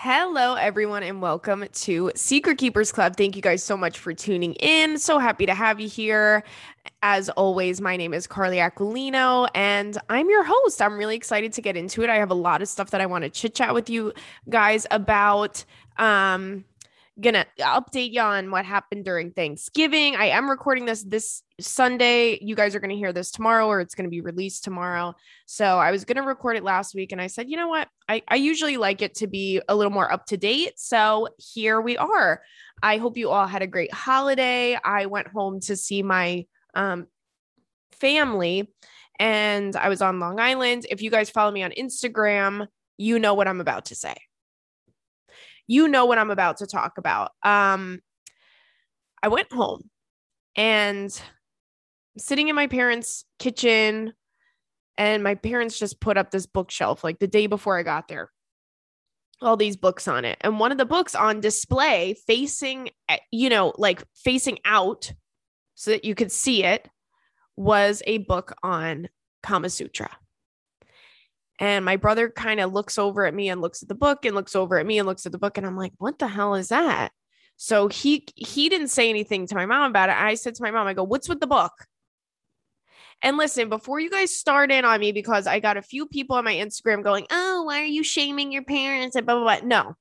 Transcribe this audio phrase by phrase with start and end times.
[0.00, 3.16] Hello, everyone, and welcome to Secret Keepers Club.
[3.16, 4.96] Thank you guys so much for tuning in.
[4.96, 6.44] So happy to have you here.
[7.02, 10.80] As always, my name is Carly Aquilino, and I'm your host.
[10.80, 12.10] I'm really excited to get into it.
[12.10, 14.12] I have a lot of stuff that I want to chit chat with you
[14.48, 15.64] guys about.
[15.96, 16.64] Um,
[17.20, 20.14] gonna update you on what happened during Thanksgiving.
[20.14, 22.38] I am recording this this Sunday.
[22.40, 25.14] You guys are gonna hear this tomorrow, or it's gonna be released tomorrow.
[25.46, 27.88] So I was gonna record it last week, and I said, you know what?
[28.08, 30.78] I, I usually like it to be a little more up to date.
[30.78, 32.42] So here we are.
[32.82, 34.78] I hope you all had a great holiday.
[34.82, 37.08] I went home to see my um,
[37.92, 38.72] family,
[39.18, 40.86] and I was on Long Island.
[40.88, 44.14] If you guys follow me on Instagram, you know what I'm about to say
[45.68, 47.30] you know what I'm about to talk about.
[47.44, 48.00] Um,
[49.22, 49.88] I went home
[50.56, 51.22] and
[52.16, 54.14] sitting in my parents' kitchen,
[54.96, 58.32] and my parents just put up this bookshelf like the day before I got there.
[59.40, 60.36] All these books on it.
[60.40, 65.12] And one of the books on display facing, eh, you know, like facing out
[65.76, 66.88] so that you could see it
[67.54, 69.08] was a book on
[69.44, 70.10] Kama Sutra.
[71.58, 74.34] And my brother kind of looks over at me and looks at the book and
[74.34, 75.58] looks over at me and looks at the book.
[75.58, 77.10] And I'm like, what the hell is that?
[77.56, 80.16] So he he didn't say anything to my mom about it.
[80.16, 81.72] I said to my mom, I go, what's with the book?
[83.20, 86.36] And listen, before you guys start in on me, because I got a few people
[86.36, 89.16] on my Instagram going, oh, why are you shaming your parents?
[89.16, 89.66] And blah, blah, blah.
[89.66, 89.96] No,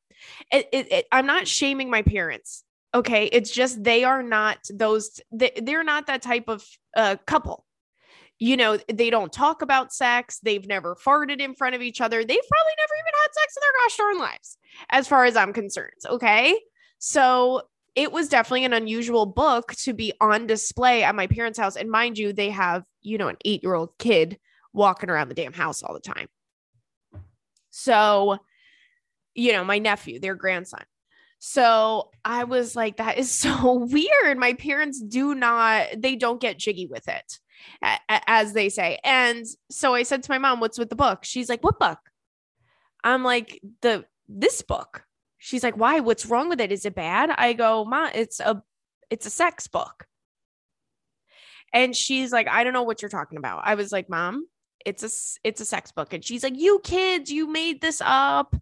[0.51, 2.63] it, it, it, I'm not shaming my parents.
[2.93, 3.25] Okay.
[3.25, 6.63] It's just they are not those, they, they're not that type of
[6.95, 7.65] uh, couple
[8.39, 10.39] you know, they don't talk about sex.
[10.43, 12.23] They've never farted in front of each other.
[12.23, 14.57] They've probably never even had sex in their gosh darn lives,
[14.89, 15.93] as far as I'm concerned.
[16.07, 16.59] Okay.
[16.99, 17.63] So
[17.95, 21.75] it was definitely an unusual book to be on display at my parents' house.
[21.75, 24.37] And mind you, they have, you know, an eight year old kid
[24.71, 26.27] walking around the damn house all the time.
[27.71, 28.37] So,
[29.33, 30.83] you know, my nephew, their grandson.
[31.39, 34.37] So I was like, that is so weird.
[34.37, 37.39] My parents do not, they don't get jiggy with it
[37.81, 38.99] as they say.
[39.03, 41.99] And so I said to my mom, "What's with the book?" She's like, "What book?"
[43.03, 45.03] I'm like, "The this book."
[45.37, 45.99] She's like, "Why?
[45.99, 46.71] What's wrong with it?
[46.71, 48.63] Is it bad?" I go, "Ma, it's a
[49.09, 50.07] it's a sex book."
[51.73, 54.47] And she's like, "I don't know what you're talking about." I was like, "Mom,
[54.85, 55.09] it's a
[55.47, 58.55] it's a sex book." And she's like, "You kids, you made this up."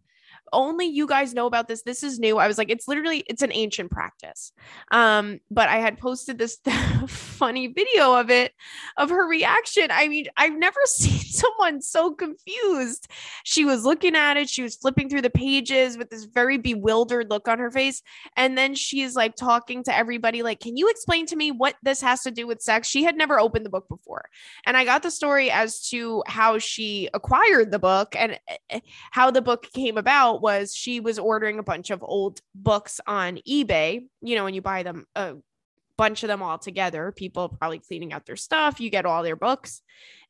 [0.54, 1.84] Only you guys know about this.
[1.84, 2.38] This is new.
[2.38, 4.52] I was like, it's literally, it's an ancient practice.
[4.92, 6.58] Um, but I had posted this
[7.08, 8.54] funny video of it,
[8.98, 9.88] of her reaction.
[9.92, 13.08] I mean, I've never seen someone so confused.
[13.44, 17.30] She was looking at it, she was flipping through the pages with this very bewildered
[17.30, 18.02] look on her face.
[18.36, 22.02] And then she's like talking to everybody, like, can you explain to me what this
[22.02, 22.88] has to do with sex?
[22.88, 24.30] She had never opened the book before.
[24.66, 28.80] And I got the story as to how she acquired the book and eh, eh,
[29.12, 33.40] how the book came about was she was ordering a bunch of old books on
[33.48, 35.36] eBay, you know, when you buy them a
[35.98, 39.36] bunch of them all together, people probably cleaning out their stuff, you get all their
[39.36, 39.82] books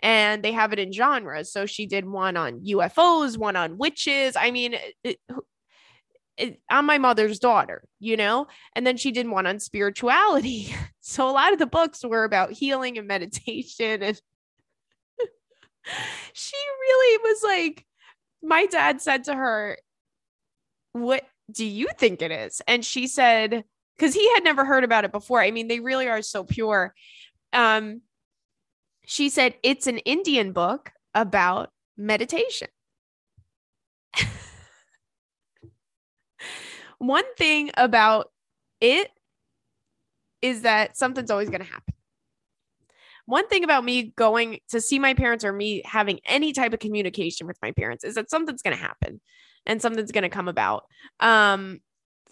[0.02, 1.52] and they have it in genres.
[1.52, 4.36] So she did one on UFOs, one on witches.
[4.36, 8.48] I mean, it, I'm my mother's daughter, you know?
[8.76, 10.74] And then she did one on spirituality.
[11.08, 14.02] So a lot of the books were about healing and meditation.
[14.02, 14.20] And
[16.34, 17.86] she really was like,
[18.42, 19.78] my dad said to her,
[20.96, 22.62] what do you think it is?
[22.68, 23.66] And she said,
[23.98, 25.42] because he had never heard about it before.
[25.42, 26.94] I mean, they really are so pure.
[27.52, 28.02] Um,
[29.06, 32.70] she said, it's an Indian book about meditation.
[36.98, 38.32] One thing about
[38.80, 39.12] it
[40.42, 41.94] is that something's always going to happen.
[43.26, 46.80] One thing about me going to see my parents or me having any type of
[46.80, 49.20] communication with my parents is that something's going to happen
[49.66, 50.86] and something's going to come about.
[51.20, 51.80] Um,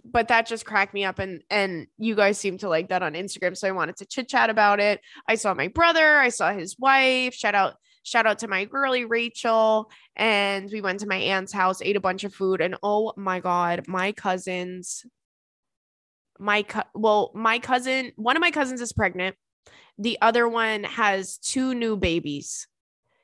[0.05, 3.13] but that just cracked me up and and you guys seem to like that on
[3.13, 4.99] Instagram so I wanted to chit chat about it.
[5.27, 9.05] I saw my brother, I saw his wife, shout out shout out to my girly
[9.05, 13.13] Rachel and we went to my aunt's house, ate a bunch of food and oh
[13.16, 15.05] my god, my cousins
[16.40, 19.35] my co- well, my cousin, one of my cousins is pregnant.
[19.97, 22.67] The other one has two new babies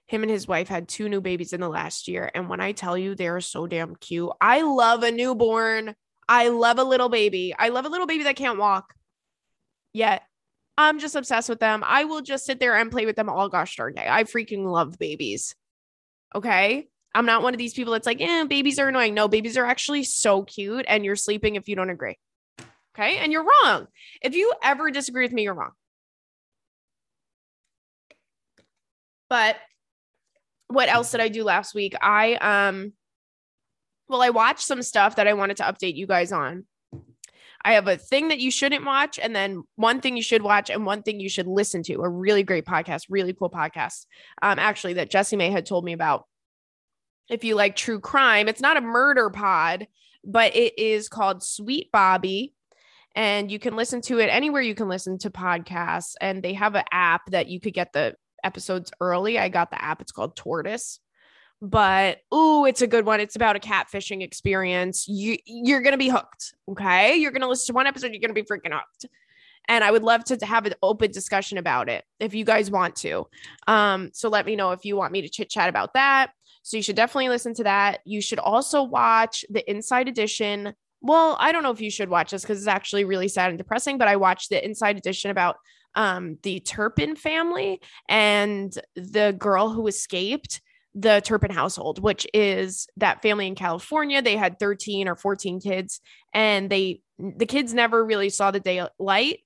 [0.10, 2.32] him and his wife had two new babies in the last year.
[2.34, 5.94] And when I tell you they are so damn cute, I love a newborn.
[6.28, 7.54] I love a little baby.
[7.58, 8.96] I love a little baby that can't walk
[9.94, 10.24] yet.
[10.80, 11.84] I'm just obsessed with them.
[11.86, 14.08] I will just sit there and play with them all gosh darn day.
[14.10, 15.54] I freaking love babies.
[16.34, 16.88] Okay.
[17.14, 19.14] I'm not one of these people that's like, yeah, babies are annoying.
[19.14, 22.18] No, babies are actually so cute and you're sleeping if you don't agree.
[22.98, 23.18] Okay.
[23.18, 23.86] And you're wrong.
[24.24, 25.72] If you ever disagree with me, you're wrong.
[29.30, 29.58] But
[30.70, 31.96] what else did I do last week?
[32.02, 32.94] I um
[34.08, 36.66] Well, I watched some stuff that I wanted to update you guys on.
[37.66, 40.70] I have a thing that you shouldn't watch, and then one thing you should watch,
[40.70, 42.02] and one thing you should listen to.
[42.02, 44.06] A really great podcast, really cool podcast.
[44.42, 46.26] Um, actually, that Jessimae had told me about.
[47.30, 49.88] If you like true crime, it's not a murder pod,
[50.24, 52.56] but it is called Sweet Bobby.
[53.14, 56.14] And you can listen to it anywhere you can listen to podcasts.
[56.22, 59.38] And they have an app that you could get the episodes early.
[59.40, 61.00] I got the app, it's called Tortoise
[61.62, 63.20] but ooh, it's a good one.
[63.20, 65.08] It's about a catfishing experience.
[65.08, 66.54] You you're gonna be hooked.
[66.70, 68.12] Okay, you're gonna listen to one episode.
[68.12, 69.08] You're gonna be freaking hooked.
[69.68, 72.96] And I would love to, have an open discussion about it if you guys want
[72.98, 73.28] to.
[73.68, 76.32] Um, so let me know if you want me to chit chat about that.
[76.64, 78.00] So you should definitely listen to that.
[78.04, 80.74] You should also watch the Inside Edition.
[81.02, 83.60] Well, I don't know if you should watch this because it's actually really sad and
[83.60, 85.58] depressing, but I watched the Inside Edition about
[85.96, 90.62] um, the Turpin family and the girl who escaped
[90.96, 94.22] the Turpin household, which is that family in California.
[94.22, 96.02] They had 13 or 14 kids,
[96.34, 99.40] and they the kids never really saw the daylight.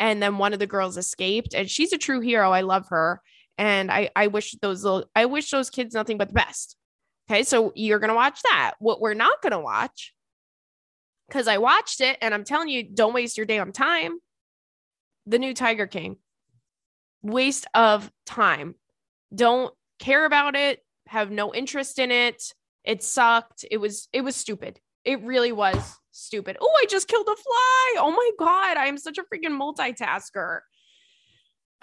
[0.00, 2.50] And then one of the girls escaped, and she's a true hero.
[2.50, 3.20] I love her,
[3.58, 6.76] and I I wish those little I wish those kids nothing but the best.
[7.30, 8.74] Okay, so you're gonna watch that.
[8.78, 10.12] What we're not gonna watch,
[11.28, 14.18] because I watched it, and I'm telling you, don't waste your damn time.
[15.26, 16.16] The new Tiger King,
[17.22, 18.74] waste of time.
[19.34, 22.42] Don't care about it, have no interest in it.
[22.84, 23.64] It sucked.
[23.70, 24.80] It was it was stupid.
[25.04, 26.56] It really was stupid.
[26.60, 27.94] Oh, I just killed a fly.
[27.98, 30.60] Oh my god, I am such a freaking multitasker.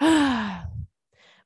[0.00, 0.62] but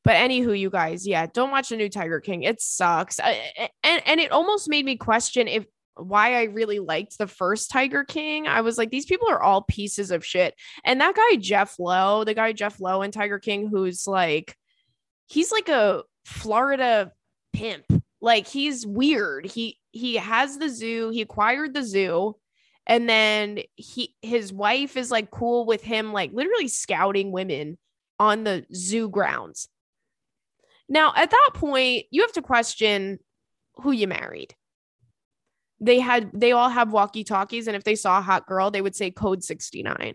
[0.07, 2.43] anywho, you guys, yeah, don't watch the new Tiger King.
[2.43, 3.21] It sucks.
[3.21, 7.71] I, and and it almost made me question if why I really liked the first
[7.71, 8.47] Tiger King.
[8.47, 10.55] I was like, these people are all pieces of shit.
[10.85, 14.57] And that guy Jeff Lowe, the guy Jeff Lowe in Tiger King, who's like,
[15.27, 17.13] he's like a Florida
[17.53, 17.85] pimp.
[18.21, 19.47] Like he's weird.
[19.47, 22.37] He he has the zoo, he acquired the zoo,
[22.87, 27.79] and then he his wife is like cool with him like literally scouting women
[28.19, 29.69] on the zoo grounds.
[30.89, 33.19] Now, at that point, you have to question
[33.77, 34.55] who you married.
[35.85, 38.97] They had they all have walkie-talkies and if they saw a hot girl, they would
[38.97, 40.15] say code 69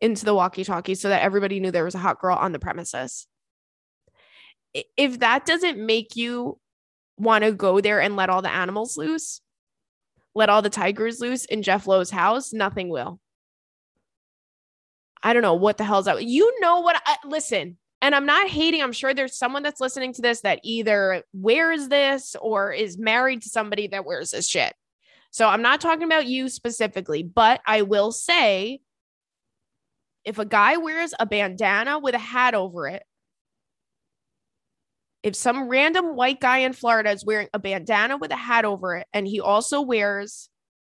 [0.00, 3.26] into the walkie-talkie so that everybody knew there was a hot girl on the premises
[4.96, 6.58] if that doesn't make you
[7.18, 9.40] want to go there and let all the animals loose,
[10.34, 13.20] let all the tigers loose in Jeff Lowe's house, nothing will.
[15.22, 16.24] I don't know what the hell's that.
[16.24, 17.00] You know what?
[17.06, 18.82] I, listen, and I'm not hating.
[18.82, 23.42] I'm sure there's someone that's listening to this that either wears this or is married
[23.42, 24.74] to somebody that wears this shit.
[25.30, 28.80] So I'm not talking about you specifically, but I will say
[30.24, 33.04] if a guy wears a bandana with a hat over it,
[35.22, 38.96] if some random white guy in Florida is wearing a bandana with a hat over
[38.96, 40.48] it, and he also wears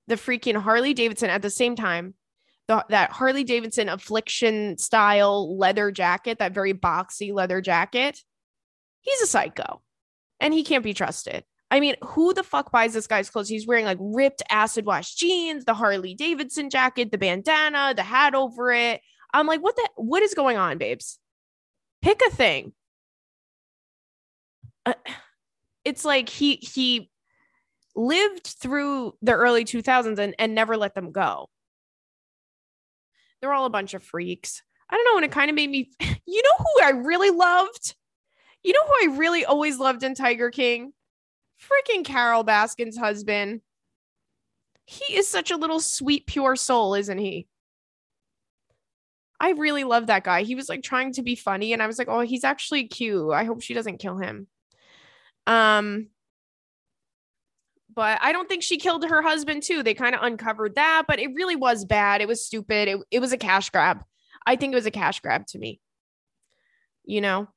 [0.07, 2.13] the freaking Harley Davidson at the same time,
[2.67, 8.21] the, that Harley Davidson affliction style leather jacket, that very boxy leather jacket,
[9.01, 9.81] he's a psycho
[10.39, 11.43] and he can't be trusted.
[11.69, 13.49] I mean, who the fuck buys this guy's clothes?
[13.49, 18.35] He's wearing like ripped acid wash jeans, the Harley Davidson jacket, the bandana, the hat
[18.35, 19.01] over it.
[19.33, 21.19] I'm like, what the what is going on, babes?
[22.01, 22.73] Pick a thing.
[24.85, 24.93] Uh,
[25.83, 27.09] it's like he he
[27.95, 31.49] lived through the early 2000s and, and never let them go.
[33.41, 34.61] They're all a bunch of freaks.
[34.89, 35.17] I don't know.
[35.17, 37.95] And it kind of made me, you know, who I really loved?
[38.63, 40.93] You know, who I really always loved in Tiger King?
[41.61, 43.61] Freaking Carole Baskin's husband.
[44.85, 47.47] He is such a little sweet, pure soul, isn't he?
[49.39, 50.43] I really love that guy.
[50.43, 53.31] He was like trying to be funny, and I was like, oh, he's actually cute.
[53.31, 54.47] I hope she doesn't kill him.
[55.45, 56.07] Um,
[57.97, 59.81] but I don't think she killed her husband too.
[59.81, 62.21] They kind of uncovered that, but it really was bad.
[62.21, 62.87] It was stupid.
[62.87, 64.03] It, it was a cash grab.
[64.45, 65.81] I think it was a cash grab to me.
[67.05, 67.47] You know,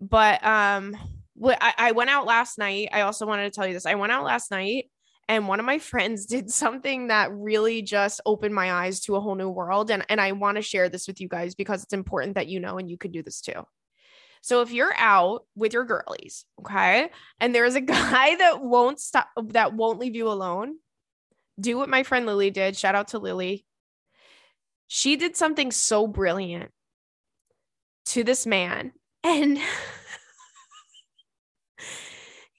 [0.00, 0.96] but um,
[1.44, 2.88] I, I went out last night.
[2.90, 3.86] I also wanted to tell you this.
[3.86, 4.86] I went out last night
[5.28, 9.20] and one of my friends did something that really just opened my eyes to a
[9.20, 11.92] whole new world and and I want to share this with you guys because it's
[11.92, 13.64] important that you know and you could do this too.
[14.42, 19.28] So if you're out with your girlies, okay, and there's a guy that won't stop,
[19.48, 20.76] that won't leave you alone,
[21.60, 22.76] do what my friend Lily did.
[22.76, 23.64] Shout out to Lily.
[24.86, 26.70] She did something so brilliant
[28.06, 28.92] to this man.
[29.22, 29.64] And he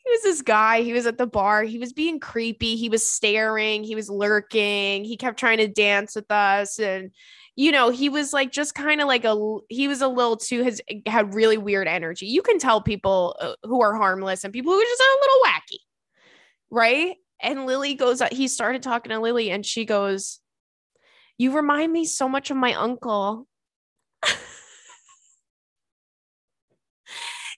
[0.06, 0.82] was this guy.
[0.82, 1.64] He was at the bar.
[1.64, 2.76] He was being creepy.
[2.76, 3.84] He was staring.
[3.84, 5.06] He was lurking.
[5.06, 6.80] He kept trying to dance with us.
[6.80, 7.12] And
[7.60, 9.36] you know, he was like just kind of like a
[9.68, 12.26] he was a little too has had really weird energy.
[12.26, 15.42] You can tell people uh, who are harmless and people who are just a little
[15.46, 15.80] wacky.
[16.72, 17.16] right?
[17.42, 20.40] And Lily goes, he started talking to Lily and she goes,
[21.38, 23.46] You remind me so much of my uncle.
[24.30, 24.38] and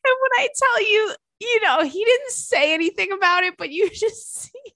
[0.03, 4.34] when I tell you, you know, he didn't say anything about it, but you just
[4.36, 4.74] see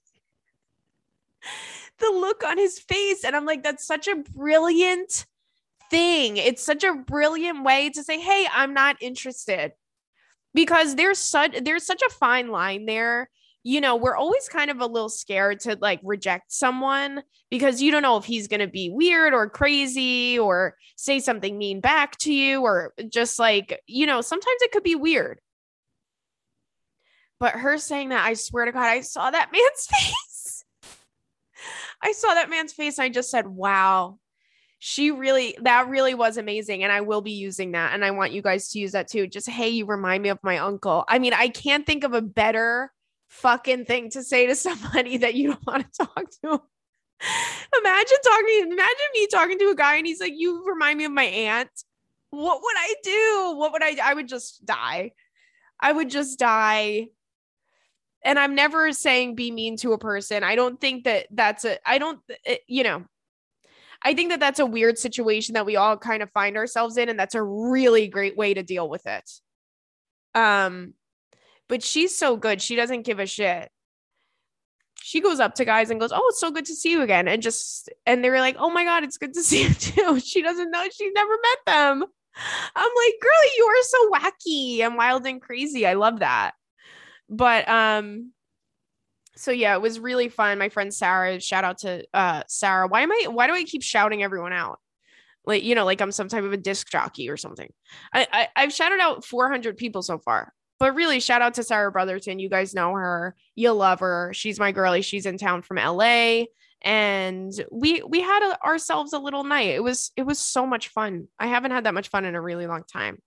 [1.98, 3.24] the look on his face.
[3.24, 5.26] And I'm like, that's such a brilliant
[5.90, 6.36] thing.
[6.36, 9.72] It's such a brilliant way to say, hey, I'm not interested.
[10.54, 13.28] Because there's such there's such a fine line there
[13.66, 17.90] you know, we're always kind of a little scared to like reject someone because you
[17.90, 22.32] don't know if he's to be weird or crazy or say something mean back to
[22.32, 25.40] you or just like, you know, sometimes it could be weird.
[27.40, 30.35] But her saying that, I swear to God, I saw that man's face.
[32.06, 32.98] I saw that man's face.
[32.98, 34.20] And I just said, wow,
[34.78, 36.84] she really, that really was amazing.
[36.84, 37.94] And I will be using that.
[37.94, 39.26] And I want you guys to use that too.
[39.26, 41.04] Just, hey, you remind me of my uncle.
[41.08, 42.92] I mean, I can't think of a better
[43.26, 46.62] fucking thing to say to somebody that you don't want to talk to.
[47.76, 51.12] imagine talking, imagine me talking to a guy and he's like, You remind me of
[51.12, 51.70] my aunt.
[52.30, 53.58] What would I do?
[53.58, 55.10] What would I I would just die.
[55.80, 57.08] I would just die.
[58.26, 60.42] And I'm never saying be mean to a person.
[60.42, 63.04] I don't think that that's a, I don't, it, you know,
[64.02, 67.08] I think that that's a weird situation that we all kind of find ourselves in.
[67.08, 69.30] And that's a really great way to deal with it.
[70.34, 70.94] Um,
[71.68, 72.60] but she's so good.
[72.60, 73.70] She doesn't give a shit.
[75.00, 77.28] She goes up to guys and goes, Oh, it's so good to see you again.
[77.28, 80.18] And just, and they're like, Oh my God, it's good to see you too.
[80.18, 80.84] She doesn't know.
[80.92, 82.04] She's never met them.
[82.74, 85.86] I'm like, girlie, you are so wacky and wild and crazy.
[85.86, 86.55] I love that.
[87.28, 88.32] But, um,
[89.36, 90.58] so yeah, it was really fun.
[90.58, 92.88] My friend Sarah, shout out to uh Sarah.
[92.88, 94.80] Why am I why do I keep shouting everyone out?
[95.44, 97.70] Like, you know, like I'm some type of a disc jockey or something.
[98.14, 101.90] I, I I've shouted out 400 people so far but really shout out to Sarah
[101.90, 102.38] Brotherton.
[102.38, 103.34] You guys know her.
[103.54, 104.32] You'll love her.
[104.34, 105.02] She's my girlie.
[105.02, 106.44] She's in town from LA
[106.82, 109.70] and we we had a, ourselves a little night.
[109.70, 111.28] It was it was so much fun.
[111.38, 113.18] I haven't had that much fun in a really long time.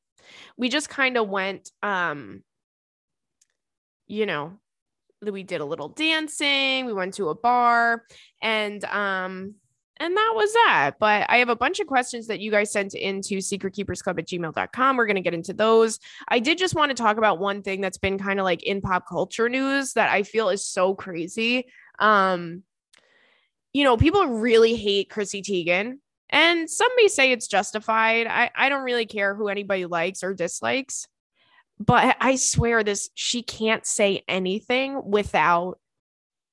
[0.57, 2.43] We just kind of went um
[4.09, 4.59] you know,
[5.21, 8.03] we did a little dancing, we went to a bar
[8.41, 9.55] and um
[9.99, 10.91] and that was that.
[10.97, 14.97] But I have a bunch of questions that you guys sent into secretkeepersclub at gmail.com.
[14.97, 15.99] We're going to get into those.
[16.29, 18.79] I did just want to talk about one thing that's been kind of like in
[18.79, 21.65] pop culture news that I feel is so crazy.
[21.99, 22.63] Um,
[23.73, 25.99] you know, people really hate Chrissy Teigen,
[26.29, 28.25] and some may say it's justified.
[28.25, 31.07] I, I don't really care who anybody likes or dislikes,
[31.79, 35.79] but I swear this, she can't say anything without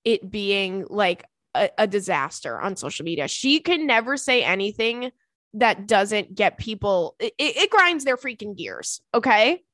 [0.05, 3.27] it being like a, a disaster on social media.
[3.27, 5.11] She can never say anything
[5.55, 9.01] that doesn't get people, it, it grinds their freaking gears.
[9.15, 9.65] Okay.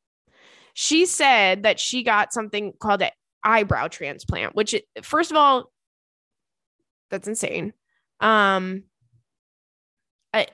[0.75, 3.11] She said that she got something called an
[3.45, 5.71] eyebrow transplant, which, first of all,
[7.11, 7.75] that's insane.
[8.21, 8.85] Um,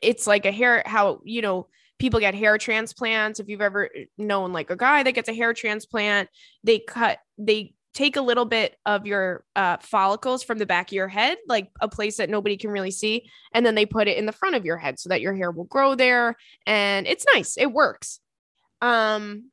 [0.02, 3.40] it's like a hair, how, you know, people get hair transplants.
[3.40, 6.28] If you've ever known like a guy that gets a hair transplant,
[6.64, 10.93] they cut, they take a little bit of your uh, follicles from the back of
[10.93, 14.17] your head, like a place that nobody can really see, and then they put it
[14.17, 16.37] in the front of your head so that your hair will grow there.
[16.67, 17.59] And it's nice.
[17.59, 18.21] It works.
[18.81, 19.50] Um,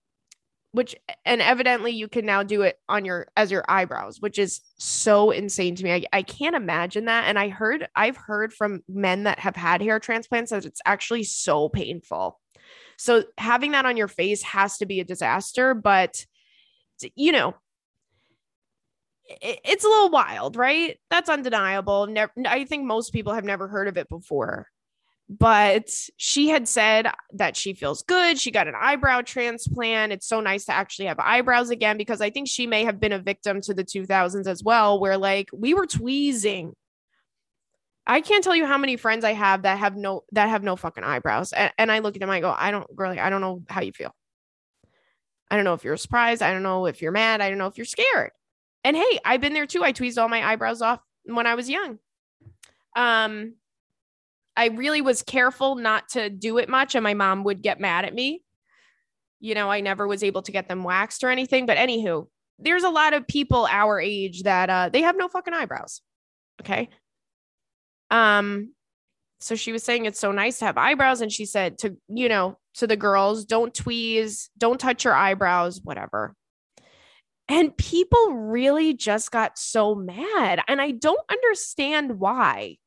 [0.75, 4.59] which and evidently you can now do it on your as your eyebrows, which is
[4.77, 5.93] so insane to me.
[5.93, 7.25] I, I can't imagine that.
[7.27, 11.23] And I heard I've heard from men that have had hair transplants that it's actually
[11.23, 12.41] so painful.
[12.97, 16.25] So having that on your face has to be a disaster, but
[17.15, 17.55] you know,
[19.27, 20.99] it's a little wild, right?
[21.09, 22.07] That's undeniable.
[22.07, 24.67] Never, I think most people have never heard of it before.
[25.27, 28.39] But she had said that she feels good.
[28.39, 30.11] She got an eyebrow transplant.
[30.11, 33.11] It's so nice to actually have eyebrows again because I think she may have been
[33.11, 36.73] a victim to the 2000s as well, where like we were tweezing.
[38.05, 40.75] I can't tell you how many friends I have that have no that have no
[40.75, 41.53] fucking eyebrows.
[41.53, 43.81] And, and I look at them, I go, I don't really, I don't know how
[43.81, 44.13] you feel.
[45.49, 46.43] I don't know if you're surprised.
[46.43, 47.41] I don't know if you're mad.
[47.41, 48.31] I don't know if you're scared.
[48.83, 49.83] And hey, I've been there too.
[49.83, 51.97] I tweezed all my eyebrows off when I was young.
[52.95, 53.55] Um,
[54.57, 58.05] I really was careful not to do it much, and my mom would get mad
[58.05, 58.43] at me.
[59.39, 61.65] You know, I never was able to get them waxed or anything.
[61.65, 65.53] But anywho, there's a lot of people our age that uh, they have no fucking
[65.53, 66.01] eyebrows.
[66.61, 66.89] Okay.
[68.09, 68.73] Um,
[69.41, 72.29] so she was saying it's so nice to have eyebrows, and she said to you
[72.29, 76.35] know to the girls, don't tweeze, don't touch your eyebrows, whatever.
[77.47, 80.61] And people really just got so mad.
[80.67, 82.77] And I don't understand why.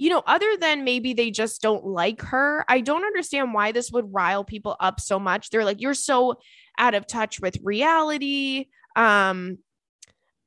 [0.00, 3.92] You know, other than maybe they just don't like her, I don't understand why this
[3.92, 5.50] would rile people up so much.
[5.50, 6.38] They're like, you're so
[6.78, 8.68] out of touch with reality.
[8.96, 9.58] Um,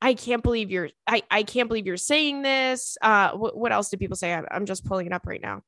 [0.02, 2.98] I can't believe you're I I can't believe you're saying this.
[3.00, 4.34] Uh what, what else do people say?
[4.34, 5.62] I'm, I'm just pulling it up right now.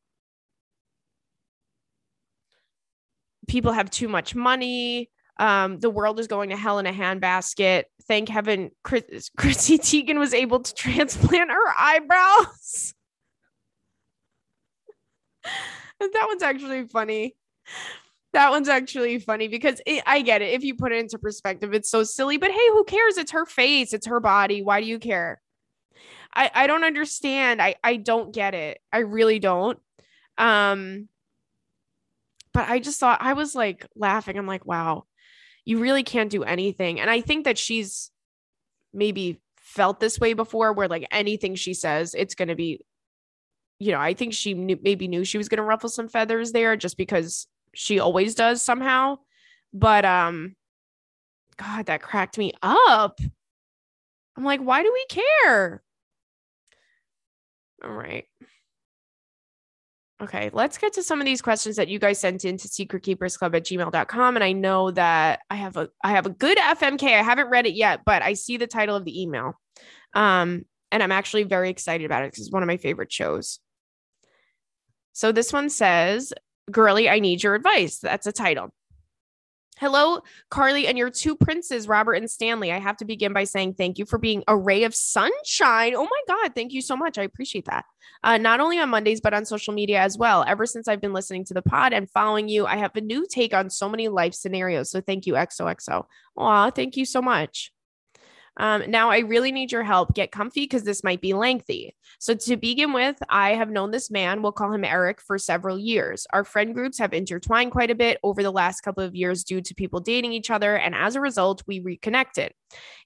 [3.46, 5.10] People have too much money.
[5.38, 7.84] Um, the world is going to hell in a handbasket.
[8.08, 12.94] Thank heaven Chris, Chrissy Teigen was able to transplant her eyebrows.
[16.00, 17.36] that one's actually funny.
[18.32, 20.52] That one's actually funny because it, I get it.
[20.52, 23.16] If you put it into perspective, it's so silly, but hey, who cares?
[23.16, 24.62] It's her face, it's her body.
[24.62, 25.40] Why do you care?
[26.34, 27.62] I, I don't understand.
[27.62, 28.78] I, I don't get it.
[28.92, 29.78] I really don't.
[30.36, 31.08] Um,
[32.52, 34.36] but I just thought I was like laughing.
[34.36, 35.04] I'm like, wow,
[35.64, 37.00] you really can't do anything.
[37.00, 38.10] And I think that she's
[38.92, 42.80] maybe felt this way before where like anything she says, it's going to be,
[43.78, 46.52] you know, I think she knew, maybe knew she was going to ruffle some feathers
[46.52, 49.18] there just because she always does somehow.
[49.72, 50.56] But um
[51.56, 53.18] god, that cracked me up.
[54.36, 55.82] I'm like, why do we care?
[57.84, 58.26] All right.
[60.22, 63.54] Okay, let's get to some of these questions that you guys sent in to secretkeepersclub
[63.54, 64.36] at gmail.com.
[64.36, 67.04] And I know that I have a I have a good FMK.
[67.04, 69.60] I haven't read it yet, but I see the title of the email.
[70.14, 73.60] Um, and I'm actually very excited about it because it's one of my favorite shows.
[75.16, 76.34] So this one says,
[76.70, 78.00] Girly, I need your advice.
[78.00, 78.68] That's a title.
[79.78, 80.20] Hello,
[80.50, 82.70] Carly, and your two princes, Robert and Stanley.
[82.70, 85.94] I have to begin by saying thank you for being a ray of sunshine.
[85.94, 87.16] Oh my God, thank you so much.
[87.16, 87.86] I appreciate that.
[88.24, 90.44] Uh, not only on Mondays, but on social media as well.
[90.46, 93.26] Ever since I've been listening to the pod and following you, I have a new
[93.26, 94.90] take on so many life scenarios.
[94.90, 96.04] So thank you, XOXO.
[96.36, 97.72] Aw, thank you so much.
[98.58, 100.14] Um, now, I really need your help.
[100.14, 101.94] Get comfy because this might be lengthy.
[102.18, 105.78] So, to begin with, I have known this man, we'll call him Eric, for several
[105.78, 106.26] years.
[106.32, 109.60] Our friend groups have intertwined quite a bit over the last couple of years due
[109.60, 110.76] to people dating each other.
[110.76, 112.52] And as a result, we reconnected.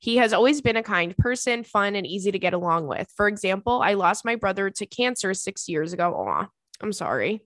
[0.01, 3.09] He has always been a kind person, fun, and easy to get along with.
[3.17, 6.15] For example, I lost my brother to cancer six years ago.
[6.15, 6.47] Aw,
[6.81, 7.43] I'm sorry.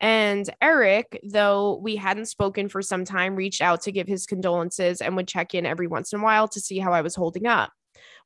[0.00, 5.00] And Eric, though we hadn't spoken for some time, reached out to give his condolences
[5.00, 7.46] and would check in every once in a while to see how I was holding
[7.46, 7.72] up.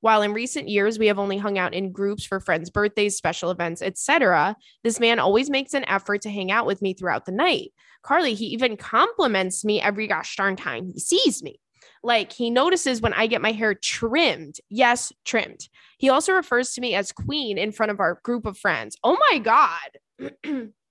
[0.01, 3.51] While in recent years we have only hung out in groups for friends' birthdays, special
[3.51, 7.33] events, etc., this man always makes an effort to hang out with me throughout the
[7.33, 7.73] night.
[8.03, 11.61] Carly, he even compliments me every gosh darn time he sees me.
[12.03, 14.57] Like he notices when I get my hair trimmed.
[14.69, 15.69] Yes, trimmed.
[15.99, 18.97] He also refers to me as queen in front of our group of friends.
[19.05, 20.73] Oh my God.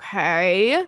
[0.00, 0.86] okay.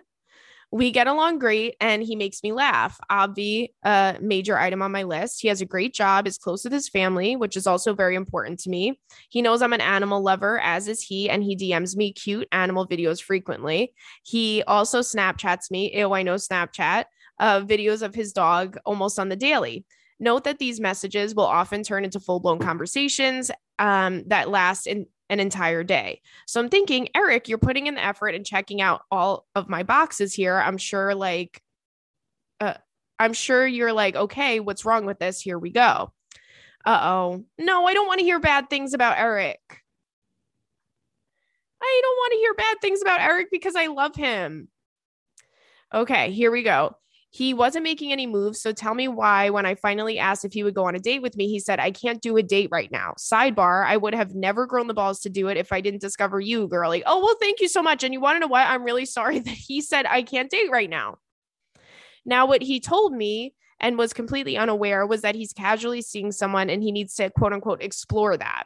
[0.69, 2.99] We get along great and he makes me laugh.
[3.09, 5.41] Obvi, a major item on my list.
[5.41, 8.59] He has a great job, is close with his family, which is also very important
[8.61, 8.99] to me.
[9.29, 12.85] He knows I'm an animal lover, as is he, and he DMs me cute animal
[12.85, 13.93] videos frequently.
[14.23, 15.97] He also Snapchats me.
[15.97, 17.05] Ew, I know Snapchat.
[17.39, 19.85] Uh, videos of his dog almost on the daily.
[20.19, 25.05] Note that these messages will often turn into full blown conversations um, that last in
[25.29, 26.21] an entire day.
[26.45, 29.83] So I'm thinking, Eric, you're putting in the effort and checking out all of my
[29.83, 30.55] boxes here.
[30.55, 31.61] I'm sure, like,
[32.59, 32.75] uh,
[33.19, 35.41] I'm sure you're like, okay, what's wrong with this?
[35.41, 36.13] Here we go.
[36.85, 37.43] Uh oh.
[37.57, 39.59] No, I don't want to hear bad things about Eric.
[41.81, 44.69] I don't want to hear bad things about Eric because I love him.
[45.93, 46.97] Okay, here we go.
[47.37, 48.59] He wasn't making any moves.
[48.59, 51.21] So tell me why, when I finally asked if he would go on a date
[51.21, 53.13] with me, he said, I can't do a date right now.
[53.15, 56.39] Sidebar, I would have never grown the balls to do it if I didn't discover
[56.39, 57.03] you, girly.
[57.05, 58.03] Oh, well, thank you so much.
[58.03, 58.65] And you want to know what?
[58.65, 61.19] I'm really sorry that he said I can't date right now.
[62.25, 66.71] Now, what he told me and was completely unaware was that he's casually seeing someone
[66.71, 68.63] and he needs to quote unquote explore that.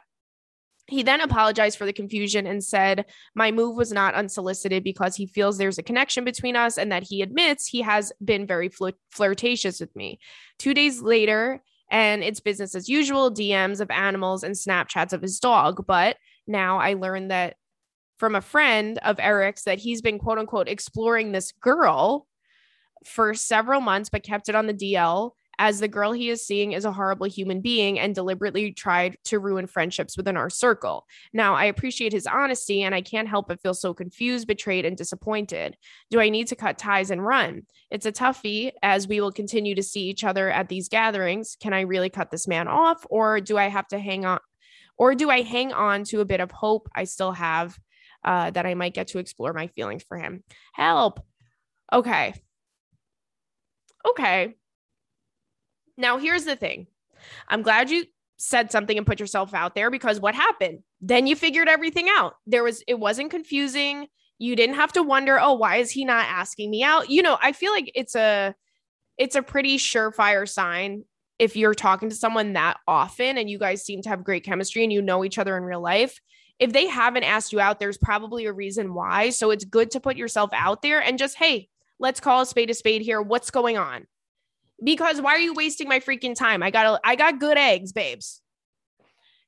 [0.92, 5.26] He then apologized for the confusion and said, My move was not unsolicited because he
[5.26, 8.90] feels there's a connection between us and that he admits he has been very fl-
[9.10, 10.20] flirtatious with me.
[10.58, 15.40] Two days later, and it's business as usual DMs of animals and Snapchats of his
[15.40, 15.86] dog.
[15.86, 17.56] But now I learned that
[18.18, 22.26] from a friend of Eric's that he's been quote unquote exploring this girl
[23.06, 26.72] for several months, but kept it on the DL as the girl he is seeing
[26.72, 31.06] is a horrible human being and deliberately tried to ruin friendships within our circle.
[31.32, 34.96] Now, I appreciate his honesty and I can't help but feel so confused, betrayed, and
[34.96, 35.76] disappointed.
[36.10, 37.62] Do I need to cut ties and run?
[37.90, 41.56] It's a toughie as we will continue to see each other at these gatherings.
[41.60, 44.40] Can I really cut this man off or do I have to hang on?
[44.98, 47.78] Or do I hang on to a bit of hope I still have
[48.24, 50.44] uh, that I might get to explore my feelings for him?
[50.74, 51.20] Help.
[51.92, 52.34] Okay.
[54.08, 54.54] Okay.
[55.96, 56.86] Now, here's the thing
[57.48, 58.04] I'm glad you
[58.36, 60.80] said something and put yourself out there because what happened?
[61.00, 62.34] Then you figured everything out.
[62.46, 64.08] There was, it wasn't confusing.
[64.38, 67.08] You didn't have to wonder, oh, why is he not asking me out?
[67.08, 68.54] You know, I feel like it's a,
[69.16, 71.04] it's a pretty surefire sign
[71.38, 74.84] if you're talking to someone that often and you guys seem to have great chemistry
[74.84, 76.20] and you know each other in real life,
[76.58, 79.30] if they haven't asked you out, there's probably a reason why.
[79.30, 82.70] So it's good to put yourself out there and just, hey, let's call a spade
[82.70, 83.20] a spade here.
[83.20, 84.06] What's going on?
[84.82, 86.62] Because why are you wasting my freaking time?
[86.62, 88.40] I got I got good eggs, babes.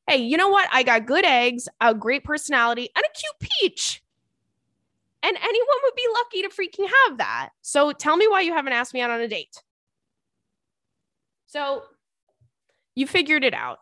[0.09, 0.69] Hey, you know what?
[0.73, 4.03] I got good eggs, a great personality, and a cute peach.
[5.23, 7.51] And anyone would be lucky to freaking have that.
[7.63, 9.63] So tell me why you haven't asked me out on a date.
[11.47, 11.83] So
[12.95, 13.79] you figured it out.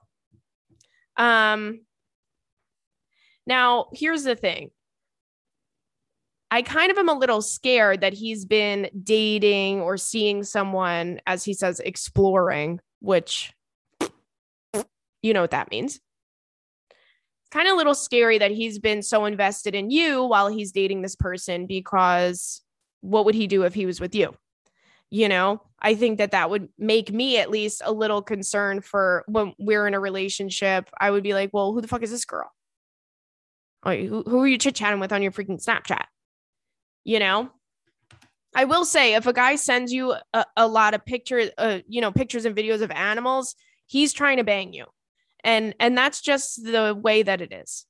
[1.17, 1.81] Um
[3.47, 4.71] now here's the thing.
[6.53, 11.45] I kind of am a little scared that he's been dating or seeing someone, as
[11.45, 13.53] he says, exploring, which
[15.23, 16.01] you know what that means
[17.53, 21.03] kind of a little scary that he's been so invested in you while he's dating
[21.03, 22.63] this person because
[23.03, 24.35] what would he do if he was with you?
[25.11, 29.25] You know, I think that that would make me at least a little concerned for
[29.29, 30.89] when we're in a relationship.
[30.99, 32.51] I would be like, well, who the fuck is this girl?
[33.85, 36.05] Like, who, who are you chit chatting with on your freaking Snapchat?
[37.05, 37.51] You know,
[38.55, 42.01] I will say if a guy sends you a, a lot of pictures, uh, you
[42.01, 43.55] know, pictures and videos of animals,
[43.87, 44.87] he's trying to bang you.
[45.43, 47.87] And and that's just the way that it is.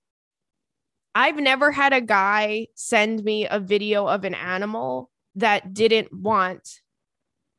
[1.14, 6.80] I've never had a guy send me a video of an animal that didn't want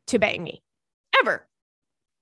[0.08, 0.63] to bang me
[1.20, 1.48] ever.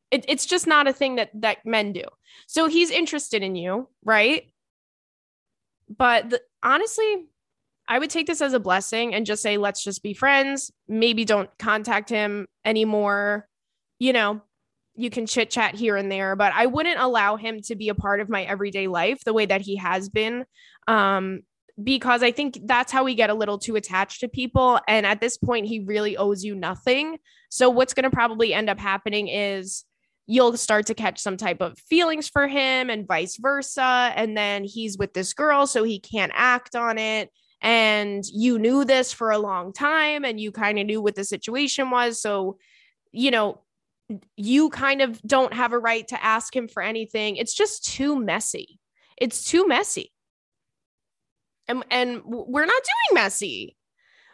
[0.10, 2.04] It, it's just not a thing that that men do.
[2.48, 4.52] So he's interested in you right?
[5.96, 7.28] But the, honestly
[7.92, 11.26] i would take this as a blessing and just say let's just be friends maybe
[11.26, 13.48] don't contact him anymore
[14.00, 14.42] you know
[14.96, 17.96] you can chit chat here and there, but I wouldn't allow him to be a
[17.96, 20.46] part of my everyday life the way that he has been.
[20.88, 21.42] Um,
[21.82, 24.80] because I think that's how we get a little too attached to people.
[24.88, 27.18] And at this point, he really owes you nothing.
[27.50, 29.86] So, what's going to probably end up happening is
[30.28, 34.14] you'll start to catch some type of feelings for him and vice versa.
[34.16, 37.32] And then he's with this girl, so he can't act on it.
[37.62, 41.24] And you knew this for a long time and you kind of knew what the
[41.24, 42.20] situation was.
[42.20, 42.58] So,
[43.12, 43.62] you know,
[44.36, 47.38] you kind of don't have a right to ask him for anything.
[47.38, 48.80] It's just too messy.
[49.18, 50.12] It's too messy.
[51.68, 53.78] And and we're not doing messy.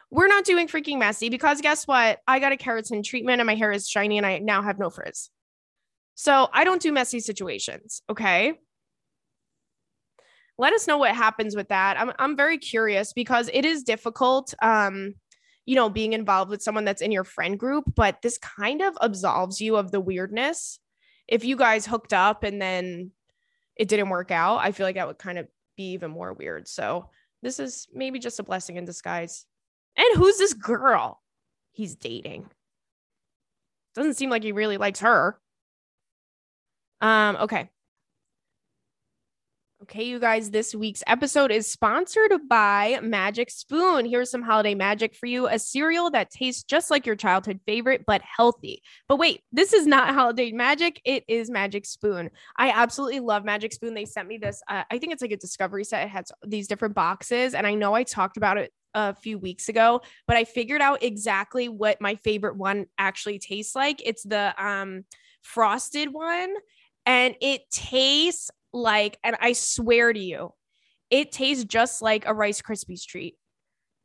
[0.10, 2.20] We're not doing freaking messy because guess what?
[2.28, 4.90] I got a keratin treatment and my hair is shiny and I now have no
[4.90, 5.30] frizz.
[6.16, 8.54] So I don't do messy situations, okay?
[10.58, 12.00] Let us know what happens with that.
[12.00, 15.16] I'm I'm very curious because it is difficult um
[15.68, 18.98] you know, being involved with someone that's in your friend group, but this kind of
[19.02, 20.80] absolves you of the weirdness.
[21.28, 23.12] If you guys hooked up and then
[23.76, 26.70] it didn't work out, I feel like that would kind of be even more weird.
[26.70, 27.10] So
[27.44, 29.46] this is maybe just a blessing in disguise.
[29.98, 31.22] And who's this girl
[31.74, 32.50] he's dating?
[33.94, 35.38] Doesn't seem like he really likes her.
[37.02, 37.70] Um, okay.
[39.90, 44.06] Okay, you guys, this week's episode is sponsored by Magic Spoon.
[44.06, 48.04] Here's some holiday magic for you a cereal that tastes just like your childhood favorite,
[48.06, 48.82] but healthy.
[49.08, 51.00] But wait, this is not holiday magic.
[51.06, 52.32] It is Magic Spoon.
[52.58, 53.94] I absolutely love Magic Spoon.
[53.94, 56.04] They sent me this, uh, I think it's like a discovery set.
[56.04, 57.54] It has these different boxes.
[57.54, 61.02] And I know I talked about it a few weeks ago, but I figured out
[61.02, 64.02] exactly what my favorite one actually tastes like.
[64.06, 65.06] It's the um,
[65.44, 66.54] frosted one
[67.08, 70.54] and it tastes like, and I swear to you,
[71.10, 73.36] it tastes just like a Rice Krispies treat.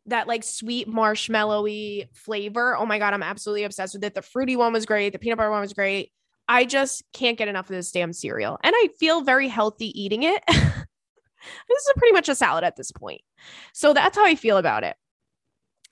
[0.07, 2.77] That like sweet marshmallowy flavor.
[2.77, 4.14] Oh my God, I'm absolutely obsessed with it.
[4.14, 5.12] The fruity one was great.
[5.12, 6.11] The peanut butter one was great.
[6.48, 8.59] I just can't get enough of this damn cereal.
[8.64, 10.42] And I feel very healthy eating it.
[10.48, 13.20] this is pretty much a salad at this point.
[13.72, 14.96] So that's how I feel about it.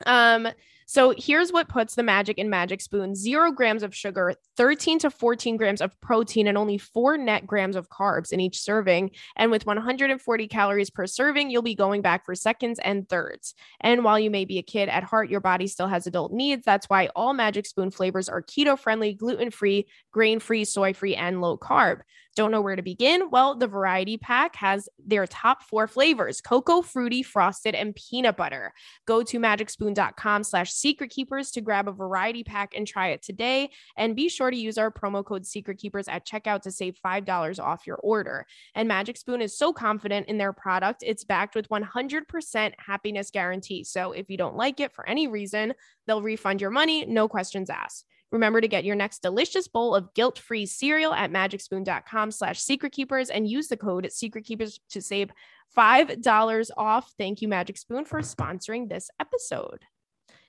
[0.07, 0.49] Um,
[0.91, 5.11] so here's what puts the magic in Magic Spoon zero grams of sugar, 13 to
[5.13, 9.13] 14 grams of protein, and only four net grams of carbs in each serving.
[9.37, 13.55] And with 140 calories per serving, you'll be going back for seconds and thirds.
[13.81, 16.65] And while you may be a kid at heart, your body still has adult needs.
[16.65, 21.15] That's why all Magic Spoon flavors are keto friendly, gluten free, grain free, soy free,
[21.15, 22.01] and low carb.
[22.37, 23.29] Don't know where to begin?
[23.31, 28.73] Well, the variety pack has their top four flavors cocoa, fruity, frosted, and peanut butter.
[29.07, 33.71] Go to magicspoon.com slash secret keepers to grab a variety pack and try it today.
[33.97, 37.61] And be sure to use our promo code secret keepers at checkout to save $5
[37.61, 38.47] off your order.
[38.75, 43.85] And Magic Spoon is so confident in their product, it's backed with 100% happiness guarantee.
[43.85, 45.75] So if you don't like it for any reason,
[46.07, 48.05] they'll refund your money, no questions asked.
[48.33, 53.49] Remember to get your next delicious bowl of guilt-free cereal at magicspoon.com slash secretkeepers and
[53.49, 55.31] use the code secretkeepers to save
[55.77, 57.13] $5 off.
[57.19, 59.85] Thank you, Magic Spoon, for sponsoring this episode.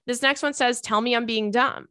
[0.05, 1.87] This next one says, Tell me I'm being dumb.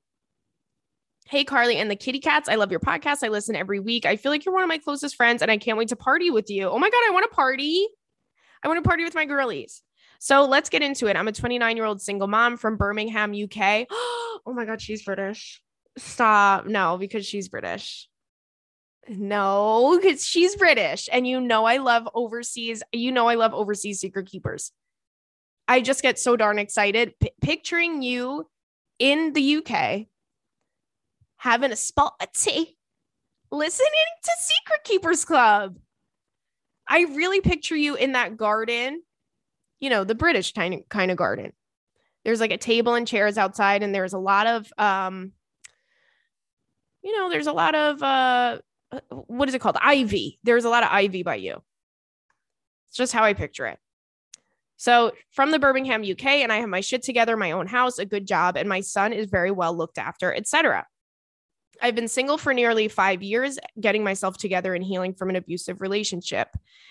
[1.26, 2.48] Hey, Carly and the kitty cats.
[2.48, 3.22] I love your podcast.
[3.22, 4.04] I listen every week.
[4.04, 6.30] I feel like you're one of my closest friends and I can't wait to party
[6.30, 6.68] with you.
[6.68, 7.86] Oh my God, I want to party.
[8.64, 9.82] I want to party with my girlies.
[10.18, 11.16] So let's get into it.
[11.16, 13.86] I'm a 29 year old single mom from Birmingham, UK.
[13.90, 15.62] oh my God, she's British.
[15.96, 16.66] Stop.
[16.66, 18.08] No, because she's British.
[19.08, 21.08] No, because she's British.
[21.12, 22.82] And you know, I love overseas.
[22.92, 24.72] You know, I love overseas secret keepers.
[25.66, 28.48] I just get so darn excited P- picturing you
[28.98, 30.06] in the UK
[31.36, 32.76] having a spotty
[33.50, 33.88] listening
[34.22, 35.78] to Secret Keepers Club.
[36.86, 39.02] I really picture you in that garden,
[39.80, 41.52] you know, the British kind of kind of garden.
[42.24, 45.32] There's like a table and chairs outside, and there's a lot of um,
[47.02, 48.58] you know, there's a lot of uh
[49.08, 49.78] what is it called?
[49.80, 50.38] Ivy.
[50.42, 51.62] There's a lot of ivy by you.
[52.88, 53.78] It's just how I picture it.
[54.76, 58.06] So, from the Birmingham, UK, and I have my shit together, my own house, a
[58.06, 60.86] good job, and my son is very well looked after, etc.
[61.82, 65.80] I've been single for nearly five years, getting myself together and healing from an abusive
[65.80, 66.48] relationship.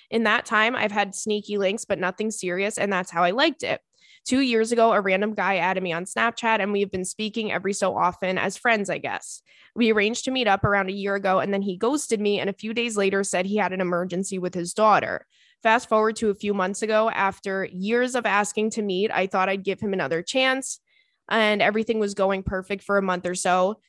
[0.09, 3.63] In that time, I've had sneaky links, but nothing serious, and that's how I liked
[3.63, 3.81] it.
[4.29, 7.73] Two years ago, a random guy added me on Snapchat, and we've been speaking every
[7.73, 9.41] so often as friends, I guess.
[9.75, 12.47] We arranged to meet up around a year ago, and then he ghosted me, and
[12.47, 15.25] a few days later said he had an emergency with his daughter.
[15.63, 19.49] Fast forward to a few months ago, after years of asking to meet, I thought
[19.49, 20.79] I'd give him another chance,
[21.27, 23.79] and everything was going perfect for a month or so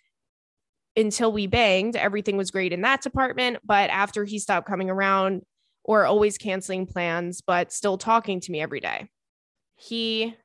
[0.96, 3.58] until we banged, everything was great in that department.
[3.62, 5.42] But after he stopped coming around
[5.84, 9.10] or always canceling plans, but still talking to me every day,
[9.80, 10.36] he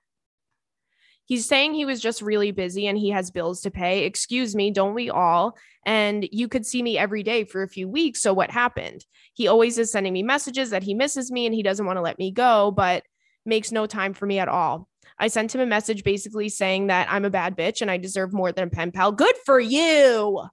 [1.26, 4.06] he's saying he was just really busy and he has bills to pay.
[4.06, 5.58] Excuse me, don't we all?
[5.86, 8.22] And you could see me every day for a few weeks.
[8.22, 9.06] So what happened?
[9.34, 12.02] He always is sending me messages that he misses me and he doesn't want to
[12.02, 13.04] let me go, but
[13.46, 14.88] makes no time for me at all.
[15.20, 18.34] I sent him a message basically saying that I'm a bad bitch and I deserve
[18.34, 19.12] more than a pen pal.
[19.12, 20.44] Good for you.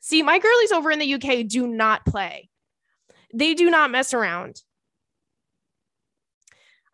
[0.00, 2.50] See, my girlies over in the UK do not play,
[3.32, 4.62] they do not mess around.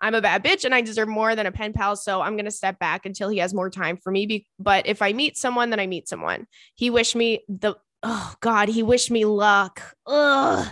[0.01, 1.97] I'm a bad bitch and I deserve more than a pen pal.
[1.97, 4.27] So I'm going to step back until he has more time for me.
[4.27, 6.47] Be- but if I meet someone, then I meet someone.
[6.75, 9.83] He wished me the, oh God, he wished me luck.
[10.07, 10.69] Ugh.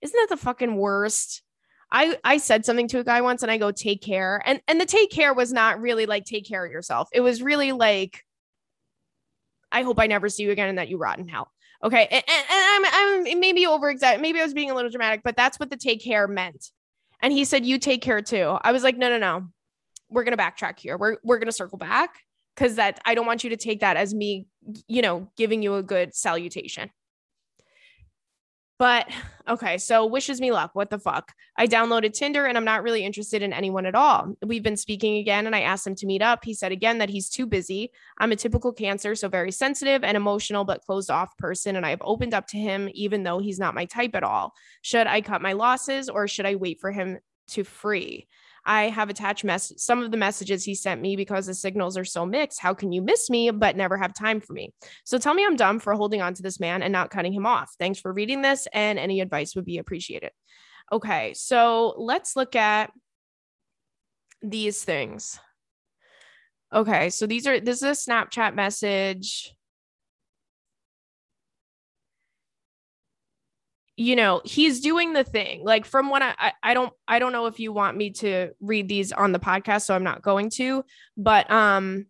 [0.00, 1.42] Isn't that the fucking worst?
[1.90, 4.80] I I said something to a guy once and I go take care and and
[4.80, 7.08] the take care was not really like take care of yourself.
[7.12, 8.24] It was really like
[9.70, 11.50] I hope I never see you again and that you rot in hell.
[11.82, 12.08] Okay.
[12.10, 15.22] And, and, and I'm I'm maybe over exact maybe I was being a little dramatic,
[15.22, 16.70] but that's what the take care meant.
[17.22, 18.58] And he said you take care too.
[18.62, 19.48] I was like no no no.
[20.08, 20.96] We're going to backtrack here.
[20.96, 22.10] We're we're going to circle back
[22.56, 24.46] cuz that I don't want you to take that as me,
[24.86, 26.90] you know, giving you a good salutation.
[28.78, 29.08] But
[29.48, 30.72] okay, so wishes me luck.
[30.74, 31.32] What the fuck?
[31.56, 34.34] I downloaded Tinder and I'm not really interested in anyone at all.
[34.44, 36.44] We've been speaking again and I asked him to meet up.
[36.44, 37.90] He said again that he's too busy.
[38.18, 41.76] I'm a typical cancer, so very sensitive and emotional, but closed off person.
[41.76, 44.52] And I've opened up to him even though he's not my type at all.
[44.82, 48.28] Should I cut my losses or should I wait for him to free?
[48.66, 52.04] I have attached mess- some of the messages he sent me because the signals are
[52.04, 52.60] so mixed.
[52.60, 54.74] How can you miss me but never have time for me?
[55.04, 57.46] So tell me I'm dumb for holding on to this man and not cutting him
[57.46, 57.72] off.
[57.78, 60.32] Thanks for reading this, and any advice would be appreciated.
[60.92, 62.92] Okay, so let's look at
[64.42, 65.38] these things.
[66.72, 69.55] Okay, so these are this is a Snapchat message
[73.96, 75.64] you know he's doing the thing.
[75.64, 78.88] Like from what I, I, don't i don't know if you want me to read
[78.88, 80.84] these on the podcast so i'm not going to
[81.16, 82.06] but um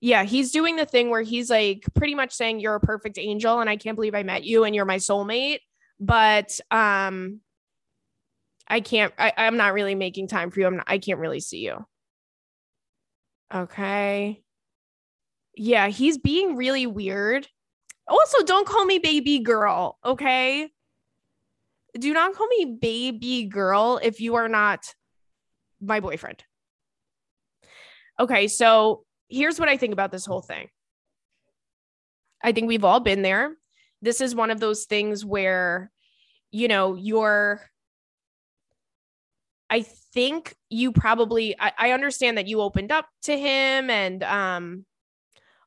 [0.00, 3.60] yeah he's doing the thing where he's like pretty much saying you're a perfect angel
[3.60, 5.58] and i can't believe i met you and you're my soulmate
[6.00, 7.40] but um
[8.66, 10.66] i can't I, i'm not really making time for you.
[10.66, 11.84] I'm not, i can't really see you.
[13.52, 14.42] Okay.
[15.54, 17.48] Yeah he's being really weird.
[18.06, 20.70] Also don't call me baby girl okay
[21.98, 24.94] do not call me baby girl if you are not
[25.80, 26.44] my boyfriend.
[28.20, 30.68] Okay, so here's what I think about this whole thing.
[32.42, 33.54] I think we've all been there.
[34.02, 35.90] This is one of those things where,
[36.50, 37.60] you know, you're,
[39.70, 44.86] I think you probably, I, I understand that you opened up to him and, um,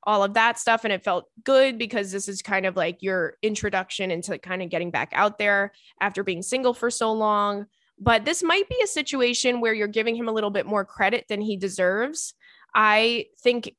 [0.04, 0.84] all of that stuff.
[0.84, 4.70] And it felt good because this is kind of like your introduction into kind of
[4.70, 7.66] getting back out there after being single for so long.
[8.00, 11.26] But this might be a situation where you're giving him a little bit more credit
[11.30, 12.34] than he deserves.
[12.74, 13.76] I think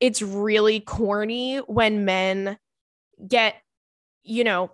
[0.00, 2.58] it's really corny when men
[3.26, 3.54] get,
[4.24, 4.72] you know,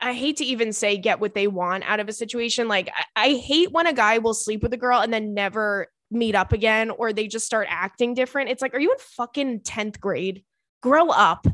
[0.00, 2.68] I hate to even say get what they want out of a situation.
[2.68, 6.34] Like, I, hate when a guy will sleep with a girl and then never meet
[6.34, 8.50] up again or they just start acting different.
[8.50, 10.44] It's like, are you in fucking 10th grade?
[10.82, 11.46] Grow up.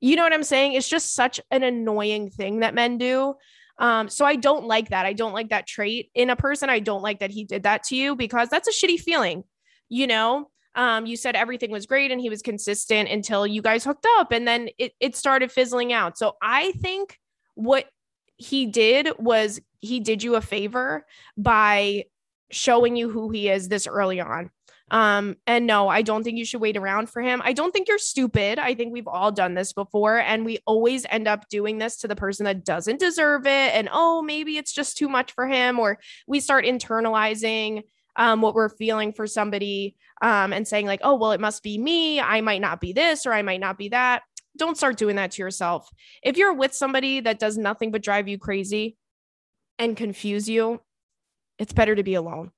[0.00, 0.72] You know what I'm saying?
[0.72, 3.34] It's just such an annoying thing that men do.
[3.78, 5.06] Um, so I don't like that.
[5.06, 6.68] I don't like that trait in a person.
[6.68, 9.44] I don't like that he did that to you because that's a shitty feeling.
[9.88, 13.84] You know, um, you said everything was great and he was consistent until you guys
[13.84, 16.18] hooked up and then it, it started fizzling out.
[16.18, 17.18] So I think
[17.54, 17.86] what
[18.36, 22.04] he did was he did you a favor by
[22.52, 24.50] showing you who he is this early on.
[24.90, 27.40] Um, and no, I don't think you should wait around for him.
[27.42, 28.58] I don't think you're stupid.
[28.58, 32.08] I think we've all done this before, and we always end up doing this to
[32.08, 33.74] the person that doesn't deserve it.
[33.74, 37.84] And oh, maybe it's just too much for him, or we start internalizing
[38.16, 41.78] um, what we're feeling for somebody um, and saying, like, oh, well, it must be
[41.78, 42.20] me.
[42.20, 44.22] I might not be this, or I might not be that.
[44.58, 45.88] Don't start doing that to yourself.
[46.22, 48.98] If you're with somebody that does nothing but drive you crazy
[49.78, 50.82] and confuse you,
[51.62, 52.50] it's better to be alone.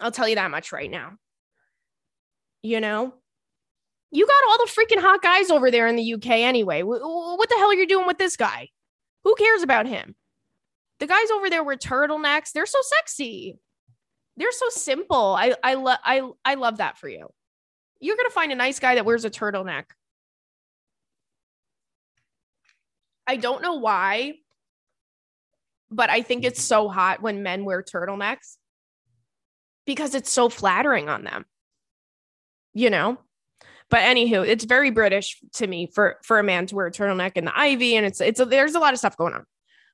[0.00, 1.16] I'll tell you that much right now.
[2.62, 3.12] You know,
[4.10, 6.82] you got all the freaking hot guys over there in the UK anyway.
[6.82, 8.68] What the hell are you doing with this guy?
[9.24, 10.14] Who cares about him?
[11.00, 13.58] The guys over there with turtlenecks, they're so sexy.
[14.36, 15.34] They're so simple.
[15.36, 17.28] I I love I I love that for you.
[18.00, 19.84] You're gonna find a nice guy that wears a turtleneck.
[23.26, 24.34] I don't know why,
[25.90, 28.56] but I think it's so hot when men wear turtlenecks
[29.86, 31.44] because it's so flattering on them.
[32.74, 33.18] You know?
[33.90, 37.32] But anywho, it's very British to me for for a man to wear a turtleneck
[37.34, 39.44] and the ivy, and it's it's a, there's a lot of stuff going on.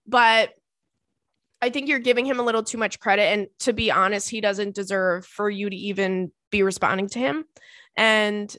[0.07, 0.51] But
[1.63, 4.43] I think you're giving him a little too much credit, and to be honest, he
[4.43, 7.47] doesn't deserve for you to even be responding to him.
[7.97, 8.55] And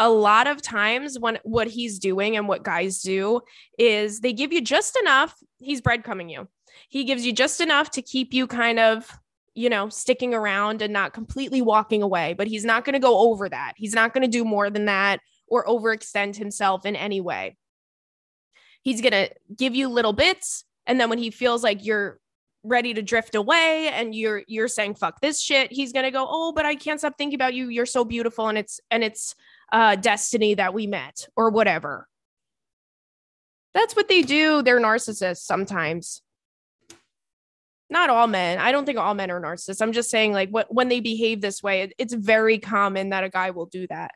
[0.00, 3.40] a lot of times when what he's doing and what guys do
[3.78, 6.48] is they give you just enough he's breadcrumbing you
[6.88, 9.18] he gives you just enough to keep you kind of
[9.54, 13.30] you know, sticking around and not completely walking away, but he's not going to go
[13.30, 13.74] over that.
[13.76, 17.56] He's not going to do more than that or overextend himself in any way.
[18.80, 22.18] He's going to give you little bits and then when he feels like you're
[22.64, 26.26] ready to drift away and you're you're saying fuck this shit, he's going to go,
[26.28, 27.68] "Oh, but I can't stop thinking about you.
[27.68, 29.34] You're so beautiful and it's and it's
[29.72, 32.08] uh destiny that we met or whatever."
[33.74, 34.62] That's what they do.
[34.62, 36.22] They're narcissists sometimes
[37.92, 38.58] not all men.
[38.58, 39.80] I don't think all men are narcissists.
[39.80, 43.22] I'm just saying, like, what when they behave this way, it, it's very common that
[43.22, 44.12] a guy will do that.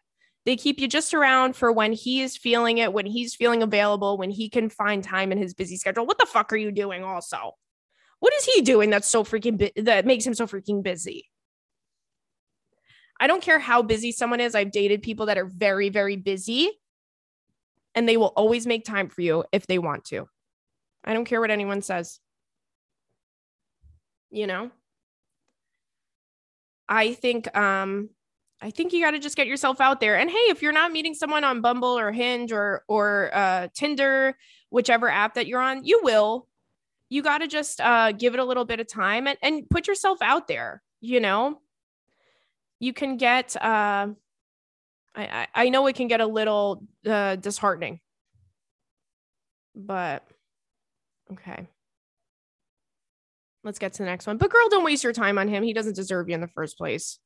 [0.46, 4.16] They keep you just around for when he is feeling it, when he's feeling available,
[4.16, 6.06] when he can find time in his busy schedule.
[6.06, 7.04] What the fuck are you doing?
[7.04, 7.52] Also,
[8.18, 11.28] what is he doing that's so freaking bu- that makes him so freaking busy?
[13.20, 14.54] I don't care how busy someone is.
[14.54, 16.70] I've dated people that are very, very busy,
[17.96, 20.28] and they will always make time for you if they want to.
[21.02, 22.20] I don't care what anyone says.
[24.30, 24.70] You know?
[26.88, 28.10] I think um
[28.62, 30.16] i think you got to just get yourself out there.
[30.16, 34.36] And hey if you're not meeting someone on bumble or hinge or or uh tinder
[34.70, 36.46] whichever app that you're on you will.
[37.08, 39.88] You got to just uh give it a little bit of time and, and put
[39.88, 41.60] yourself out there you know?
[42.78, 44.08] You can get uh
[45.16, 48.00] I, I know it can get a little uh, disheartening,
[49.74, 50.26] but
[51.32, 51.66] okay.
[53.64, 54.36] Let's get to the next one.
[54.36, 55.62] But girl, don't waste your time on him.
[55.64, 57.18] He doesn't deserve you in the first place.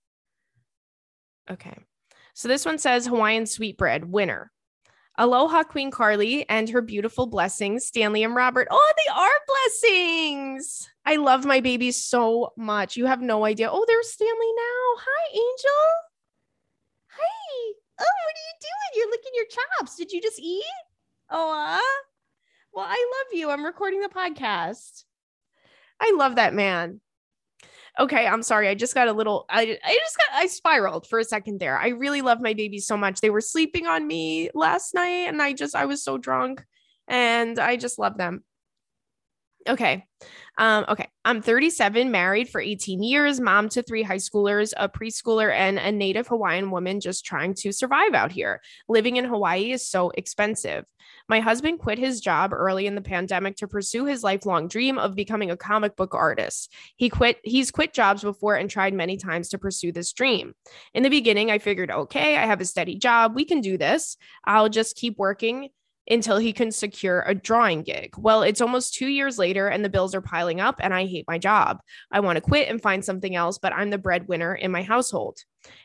[1.50, 1.76] Okay.
[2.32, 4.50] So this one says Hawaiian sweetbread winner.
[5.18, 8.68] Aloha Queen Carly and her beautiful blessings, Stanley and Robert.
[8.70, 10.88] Oh, they are blessings.
[11.04, 12.96] I love my babies so much.
[12.96, 13.68] You have no idea.
[13.70, 15.02] Oh, there's Stanley now.
[15.04, 16.09] Hi, Angel.
[18.00, 18.90] Oh, what are you doing?
[18.96, 19.96] You're licking your chops.
[19.96, 20.64] Did you just eat?
[21.28, 21.80] Oh,
[22.72, 23.50] well, I love you.
[23.50, 25.04] I'm recording the podcast.
[26.00, 27.00] I love that man.
[27.98, 28.68] Okay, I'm sorry.
[28.68, 31.76] I just got a little I I just got I spiraled for a second there.
[31.78, 33.20] I really love my babies so much.
[33.20, 36.64] They were sleeping on me last night and I just I was so drunk
[37.08, 38.44] and I just love them.
[39.68, 40.06] Okay.
[40.58, 41.08] Um, okay.
[41.24, 45.92] I'm 37, married for 18 years, mom to three high schoolers, a preschooler, and a
[45.92, 48.60] native Hawaiian woman just trying to survive out here.
[48.88, 50.84] Living in Hawaii is so expensive.
[51.28, 55.14] My husband quit his job early in the pandemic to pursue his lifelong dream of
[55.14, 56.72] becoming a comic book artist.
[56.96, 60.54] He quit, he's quit jobs before and tried many times to pursue this dream.
[60.94, 63.34] In the beginning, I figured, okay, I have a steady job.
[63.34, 64.16] We can do this.
[64.44, 65.68] I'll just keep working
[66.08, 68.14] until he can secure a drawing gig.
[68.16, 71.24] Well, it's almost two years later and the bills are piling up, and I hate
[71.28, 71.80] my job.
[72.10, 75.38] I want to quit and find something else, but I'm the breadwinner in my household.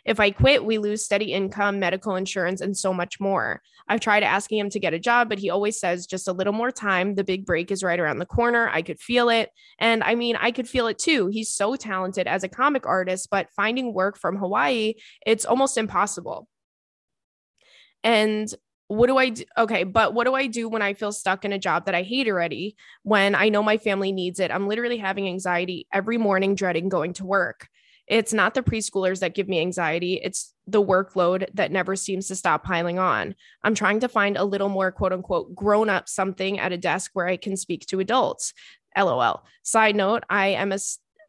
[0.05, 3.61] If I quit, we lose steady income, medical insurance, and so much more.
[3.87, 6.53] I've tried asking him to get a job, but he always says just a little
[6.53, 7.15] more time.
[7.15, 8.69] The big break is right around the corner.
[8.69, 9.49] I could feel it.
[9.79, 11.27] And I mean, I could feel it too.
[11.27, 14.95] He's so talented as a comic artist, but finding work from Hawaii,
[15.25, 16.47] it's almost impossible.
[18.03, 18.47] And
[18.87, 19.43] what do I do?
[19.57, 22.03] Okay, but what do I do when I feel stuck in a job that I
[22.03, 22.75] hate already?
[23.03, 27.13] When I know my family needs it, I'm literally having anxiety every morning, dreading going
[27.13, 27.67] to work.
[28.07, 32.35] It's not the preschoolers that give me anxiety, it's the workload that never seems to
[32.35, 33.33] stop piling on.
[33.63, 37.11] I'm trying to find a little more quote unquote grown up something at a desk
[37.13, 38.53] where I can speak to adults.
[38.97, 39.43] LOL.
[39.63, 40.77] Side note, I am a,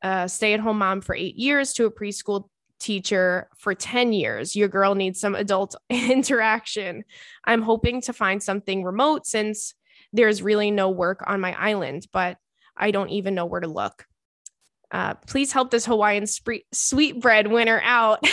[0.02, 2.48] a stay at home mom for eight years to a preschool
[2.78, 4.54] teacher for 10 years.
[4.56, 7.04] Your girl needs some adult interaction.
[7.44, 9.74] I'm hoping to find something remote since
[10.12, 12.38] there's really no work on my island, but
[12.76, 14.06] I don't even know where to look.
[14.90, 18.24] Uh, please help this Hawaiian sp- sweetbread winner out.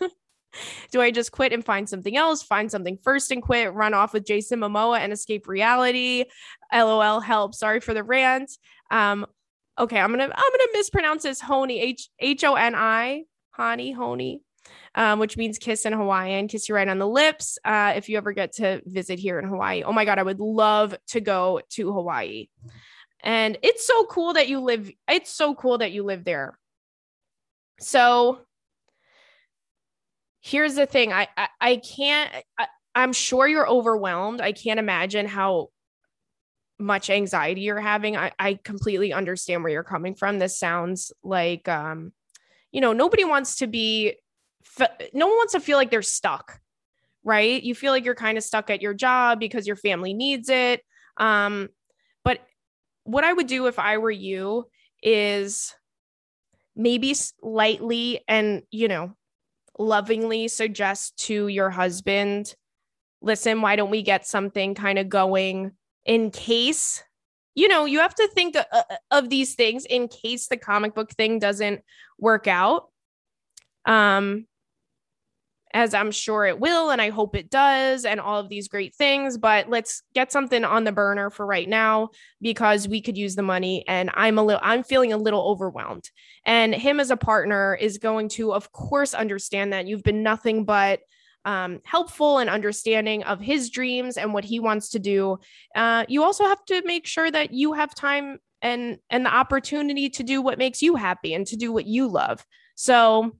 [0.90, 2.42] Do I just quit and find something else?
[2.42, 6.24] Find something first and quit, run off with Jason Momoa and escape reality?
[6.72, 7.54] LOL, help.
[7.54, 8.50] Sorry for the rant.
[8.90, 9.26] Um,
[9.78, 13.24] okay, I'm gonna I'm gonna mispronounce this Honi H H O N I
[13.58, 14.42] Hani Honi.
[14.94, 17.58] Um, which means kiss in Hawaiian, kiss you right on the lips.
[17.64, 20.40] Uh, if you ever get to visit here in Hawaii, oh my God, I would
[20.40, 22.48] love to go to Hawaii.
[23.20, 26.58] And it's so cool that you live, it's so cool that you live there.
[27.80, 28.40] So
[30.40, 34.42] here's the thing I, I, I can't, I, I'm sure you're overwhelmed.
[34.42, 35.68] I can't imagine how
[36.78, 38.18] much anxiety you're having.
[38.18, 40.38] I, I completely understand where you're coming from.
[40.38, 42.12] This sounds like, um,
[42.72, 44.14] you know, nobody wants to be,
[45.12, 46.60] no one wants to feel like they're stuck,
[47.24, 47.62] right?
[47.62, 50.82] You feel like you're kind of stuck at your job because your family needs it.
[51.16, 51.68] Um,
[52.24, 52.40] but
[53.04, 54.66] what I would do if I were you
[55.02, 55.74] is
[56.76, 59.14] maybe slightly and, you know,
[59.78, 62.54] lovingly suggest to your husband,
[63.20, 65.72] listen, why don't we get something kind of going
[66.04, 67.02] in case
[67.58, 71.10] you know, you have to think uh, of these things in case the comic book
[71.10, 71.82] thing doesn't
[72.16, 72.84] work out.
[73.84, 74.46] Um,
[75.74, 78.94] as I'm sure it will, and I hope it does, and all of these great
[78.94, 79.38] things.
[79.38, 83.42] But let's get something on the burner for right now because we could use the
[83.42, 83.84] money.
[83.88, 86.08] And I'm a little, I'm feeling a little overwhelmed.
[86.44, 90.64] And him as a partner is going to, of course, understand that you've been nothing
[90.64, 91.00] but
[91.48, 95.38] um, helpful and understanding of his dreams and what he wants to do.
[95.74, 100.10] Uh, you also have to make sure that you have time and and the opportunity
[100.10, 102.44] to do what makes you happy and to do what you love.
[102.74, 103.32] So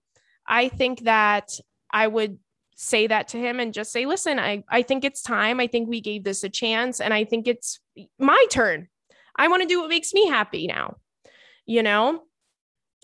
[0.47, 1.51] I think that
[1.93, 2.39] I would
[2.77, 5.61] say that to him and just say, listen, I, I think it's time.
[5.61, 7.79] I think we gave this a chance and I think it's
[8.19, 8.89] my turn.
[9.37, 10.97] I want to do what makes me happy now,
[11.67, 12.23] you know?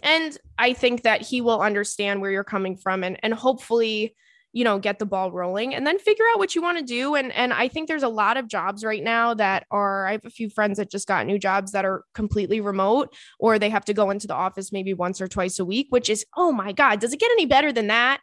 [0.03, 4.15] And I think that he will understand where you're coming from and, and hopefully
[4.55, 7.17] you know get the ball rolling and then figure out what you want to do
[7.17, 10.25] and and I think there's a lot of jobs right now that are I have
[10.25, 13.85] a few friends that just got new jobs that are completely remote or they have
[13.87, 16.73] to go into the office maybe once or twice a week which is oh my
[16.73, 18.21] god does it get any better than that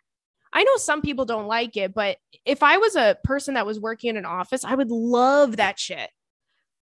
[0.53, 3.79] I know some people don't like it but if I was a person that was
[3.79, 6.09] working in an office I would love that shit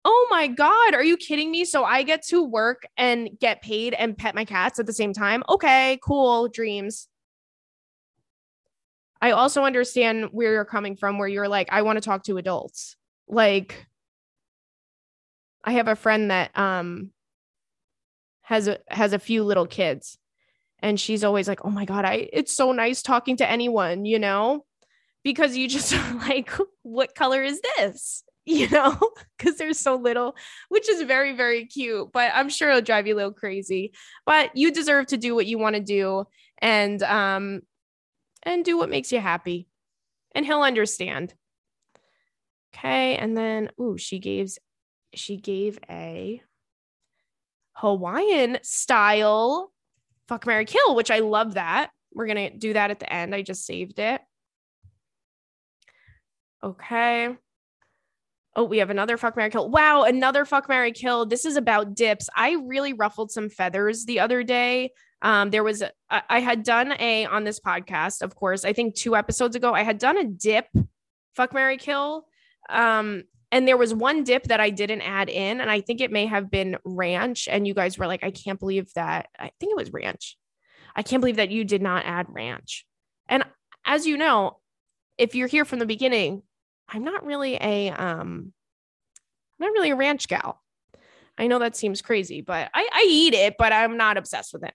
[0.05, 1.65] Oh my God, are you kidding me?
[1.65, 5.11] So I get to work and get paid and pet my cats at the same
[5.11, 5.43] time?
[5.49, 7.09] Okay, cool, dreams.
[9.21, 12.37] I also understand where you're coming from, where you're like, I want to talk to
[12.37, 12.95] adults.
[13.27, 13.87] Like,
[15.63, 17.11] I have a friend that um
[18.41, 20.17] has a has a few little kids,
[20.79, 24.19] and she's always like, "Oh my god, I it's so nice talking to anyone," you
[24.19, 24.65] know,
[25.23, 25.93] because you just
[26.29, 26.51] like,
[26.83, 28.97] "What color is this?" You know,
[29.37, 30.35] because there's so little,
[30.69, 32.11] which is very very cute.
[32.11, 33.93] But I'm sure it'll drive you a little crazy.
[34.25, 36.25] But you deserve to do what you want to do,
[36.59, 37.61] and um,
[38.43, 39.67] and do what makes you happy.
[40.33, 41.33] And he'll understand.
[42.73, 43.15] Okay.
[43.15, 44.55] And then, ooh, she gave
[45.13, 46.41] she gave a
[47.73, 49.71] Hawaiian style
[50.27, 51.89] fuck Mary Kill, which I love that.
[52.13, 53.33] We're gonna do that at the end.
[53.33, 54.21] I just saved it.
[56.63, 57.35] Okay.
[58.55, 59.69] Oh, we have another fuck Mary Kill.
[59.69, 61.25] Wow, another fuck Mary Kill.
[61.25, 62.29] This is about dips.
[62.35, 66.93] I really ruffled some feathers the other day um, there was, a, I had done
[66.99, 70.25] a, on this podcast, of course, I think two episodes ago, I had done a
[70.25, 70.67] dip,
[71.35, 72.25] fuck Mary Kill.
[72.69, 76.11] Um, and there was one dip that I didn't add in, and I think it
[76.11, 77.47] may have been ranch.
[77.47, 79.27] And you guys were like, I can't believe that.
[79.37, 80.37] I think it was ranch.
[80.95, 82.85] I can't believe that you did not add ranch.
[83.27, 83.43] And
[83.85, 84.59] as you know,
[85.17, 86.43] if you're here from the beginning,
[86.87, 88.53] I'm not really a um
[89.59, 90.61] I'm not really a ranch gal.
[91.37, 94.63] I know that seems crazy, but I, I eat it, but I'm not obsessed with
[94.63, 94.73] it.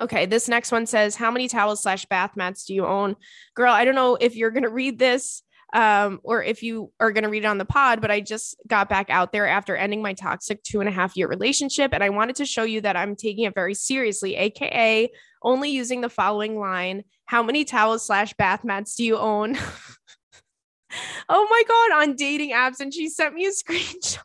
[0.00, 3.16] Okay, this next one says, How many towels slash bath mats do you own?
[3.54, 5.42] Girl, I don't know if you're gonna read this
[5.72, 8.56] um, or if you are going to read it on the pod, but I just
[8.66, 11.92] got back out there after ending my toxic two and a half year relationship.
[11.92, 15.10] And I wanted to show you that I'm taking it very seriously, AKA
[15.42, 19.56] only using the following line How many towels slash bath mats do you own?
[21.28, 22.80] oh my God, on dating apps.
[22.80, 24.18] And she sent me a screenshot.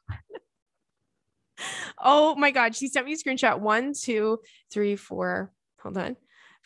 [2.02, 4.40] oh my God, she sent me a screenshot one, two,
[4.72, 5.52] three, four.
[5.84, 6.18] Hold on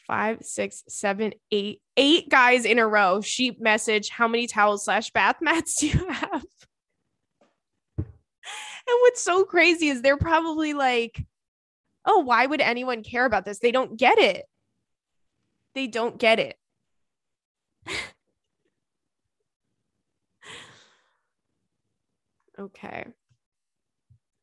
[0.08, 3.22] five, six, seven, eight, eight guys in a row.
[3.22, 6.46] She message, how many towels slash bath mats do you have?
[7.98, 11.26] And what's so crazy is they're probably like,
[12.06, 13.60] oh, why would anyone care about this?
[13.60, 14.46] They don't get it.
[15.76, 16.56] They don't get it.
[22.58, 23.08] okay.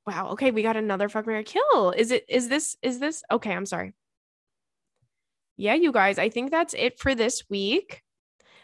[0.06, 0.32] Wow.
[0.32, 1.92] Okay, we got another fuck Mary kill.
[1.92, 3.94] Is it is this is this okay, I'm sorry
[5.56, 8.02] yeah, you guys, I think that's it for this week.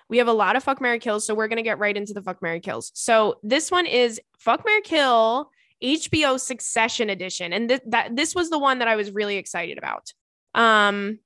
[0.09, 2.23] We have a lot of fuck Mary kills, so we're gonna get right into the
[2.23, 2.91] fuck Mary kills.
[2.95, 5.51] So this one is fuck Mary kill
[5.83, 9.79] HBO Succession edition, and th- that this was the one that I was really excited
[9.79, 10.13] about.
[10.55, 11.21] Um,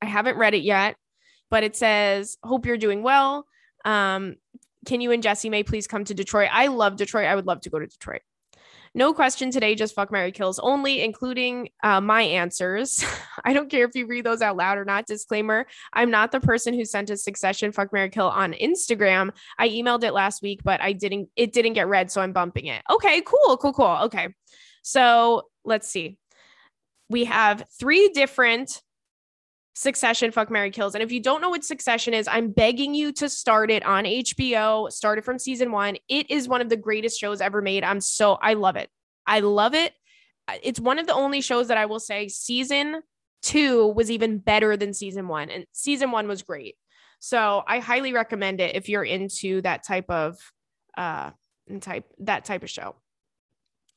[0.00, 0.96] I haven't read it yet,
[1.50, 3.46] but it says, "Hope you're doing well.
[3.84, 4.36] Um,
[4.86, 6.48] can you and Jessimae please come to Detroit?
[6.52, 7.26] I love Detroit.
[7.26, 8.22] I would love to go to Detroit."
[8.96, 13.04] No question today, just fuck Mary Kills only, including uh, my answers.
[13.44, 15.06] I don't care if you read those out loud or not.
[15.06, 19.30] Disclaimer I'm not the person who sent a succession fuck Mary Kill on Instagram.
[19.58, 22.12] I emailed it last week, but I didn't, it didn't get read.
[22.12, 22.82] So I'm bumping it.
[22.88, 23.98] Okay, cool, cool, cool.
[24.04, 24.28] Okay.
[24.82, 26.16] So let's see.
[27.08, 28.80] We have three different
[29.74, 30.94] Succession, Fuck Mary Kills.
[30.94, 34.04] And if you don't know what Succession is, I'm begging you to start it on
[34.04, 34.90] HBO.
[34.90, 35.96] Start it from season one.
[36.08, 37.82] It is one of the greatest shows ever made.
[37.82, 38.88] I'm so, I love it.
[39.26, 39.92] I love it.
[40.62, 43.02] It's one of the only shows that I will say season
[43.42, 45.50] two was even better than season one.
[45.50, 46.76] And season one was great.
[47.18, 50.38] So I highly recommend it if you're into that type of,
[50.96, 51.30] uh,
[51.80, 52.94] type, that type of show.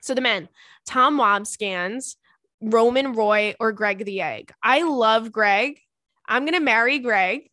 [0.01, 0.49] So the men,
[0.86, 2.15] Tom Wambsgans,
[2.62, 4.51] Roman Roy or Greg the Egg.
[4.64, 5.80] I love Greg.
[6.28, 7.49] I'm gonna marry Greg.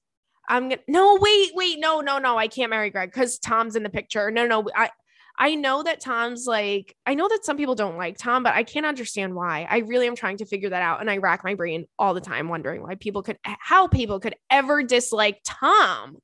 [0.49, 3.83] I'm gonna no wait wait no no no I can't marry Greg because Tom's in
[3.83, 4.31] the picture.
[4.31, 4.91] No no I
[5.37, 8.63] I know that Tom's like I know that some people don't like Tom, but I
[8.63, 9.67] can't understand why.
[9.69, 12.21] I really am trying to figure that out, and I rack my brain all the
[12.21, 16.19] time wondering why people could how people could ever dislike Tom.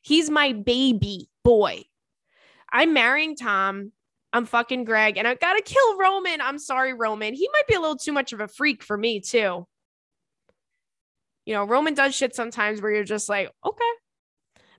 [0.00, 1.84] He's my baby boy.
[2.72, 3.92] I'm marrying Tom.
[4.34, 6.40] I'm fucking Greg and I gotta kill Roman.
[6.40, 7.34] I'm sorry, Roman.
[7.34, 9.64] He might be a little too much of a freak for me, too.
[11.46, 13.84] You know, Roman does shit sometimes where you're just like, okay,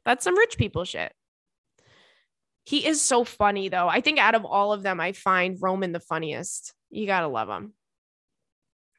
[0.03, 1.13] that's some rich people shit.
[2.65, 3.87] He is so funny, though.
[3.87, 6.73] I think out of all of them, I find Roman the funniest.
[6.89, 7.73] You gotta love him.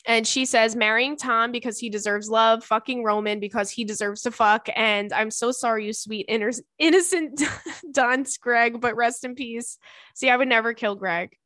[0.06, 4.30] And she says, marrying Tom because he deserves love, fucking Roman because he deserves to
[4.30, 4.68] fuck.
[4.76, 7.42] And I'm so sorry, you sweet inner- innocent
[7.92, 9.78] dunce, Greg, but rest in peace.
[10.14, 11.36] See, I would never kill Greg.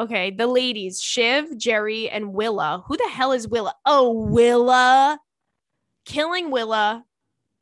[0.00, 2.82] Okay, the ladies, Shiv, Jerry, and Willa.
[2.86, 3.74] Who the hell is Willa?
[3.84, 5.18] Oh, Willa.
[6.06, 7.04] Killing Willa,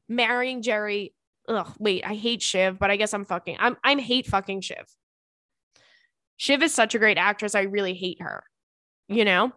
[0.09, 1.15] marrying Jerry.
[1.49, 4.85] Ugh, wait, I hate Shiv, but I guess I'm fucking I'm I'm hate fucking Shiv.
[6.37, 7.55] Shiv is such a great actress.
[7.55, 8.45] I really hate her.
[9.09, 9.53] You know?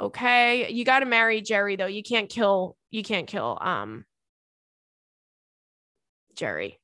[0.00, 0.70] Okay.
[0.70, 1.86] You got to marry Jerry though.
[1.86, 4.04] You can't kill you can't kill um
[6.34, 6.78] Jerry.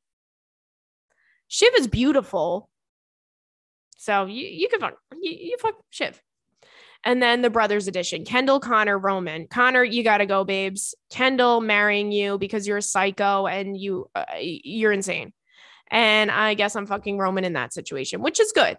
[1.49, 2.71] Shiv is beautiful.
[3.99, 6.21] So you you can fuck you, you fuck Shiv.
[7.05, 9.49] And then the brothers edition, Kendall, Connor, Roman.
[9.49, 10.95] Connor, you got to go, babes.
[11.11, 15.33] Kendall marrying you because you're a psycho and you uh, you're insane.
[15.91, 18.79] And I guess I'm fucking Roman in that situation, which is good.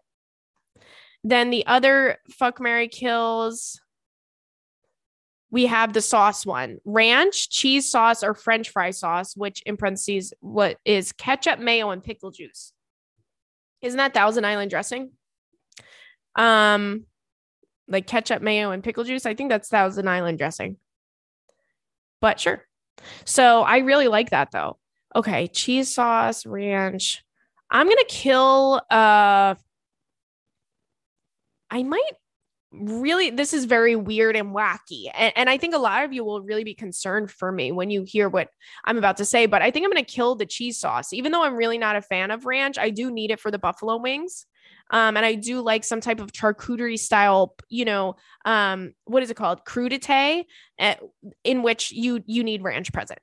[1.24, 3.80] Then the other fuck Mary kills
[5.54, 10.34] we have the sauce one ranch, cheese sauce, or french fry sauce, which in parentheses,
[10.40, 12.74] what is ketchup, mayo, and pickle juice.
[13.84, 15.12] Isn't that Thousand Island dressing?
[16.36, 17.06] Um,
[17.88, 19.28] like ketchup, mayo, and pickle juice.
[19.28, 20.78] I think that's Thousand Island dressing.
[22.20, 22.66] But sure.
[23.24, 24.80] So I really like that though.
[25.16, 27.24] Okay, cheese sauce, ranch.
[27.70, 29.54] I'm gonna kill uh
[31.70, 32.12] I might
[32.74, 36.24] really this is very weird and wacky and, and, i think a lot of you
[36.24, 38.50] will really be concerned for me when you hear what
[38.86, 41.32] i'm about to say but i think i'm going to kill the cheese sauce even
[41.32, 43.98] though i'm really not a fan of ranch i do need it for the buffalo
[43.98, 44.48] wings
[44.92, 48.16] um, and i do like some type of charcuterie style you know
[48.46, 50.46] um, what is it called crudite
[50.80, 50.96] eh,
[51.44, 53.20] in which you you need ranch present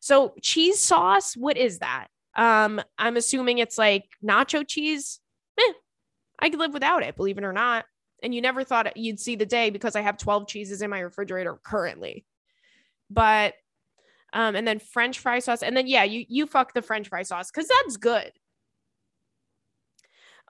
[0.00, 2.08] So cheese sauce, what is that?
[2.34, 5.20] Um, I'm assuming it's like nacho cheese.
[5.58, 5.72] Eh,
[6.40, 7.84] I could live without it, believe it or not.
[8.22, 11.00] And you never thought you'd see the day because I have 12 cheeses in my
[11.00, 12.24] refrigerator currently.
[13.10, 13.54] But
[14.32, 17.22] um, and then French fry sauce, and then yeah, you you fuck the French fry
[17.22, 18.32] sauce because that's good.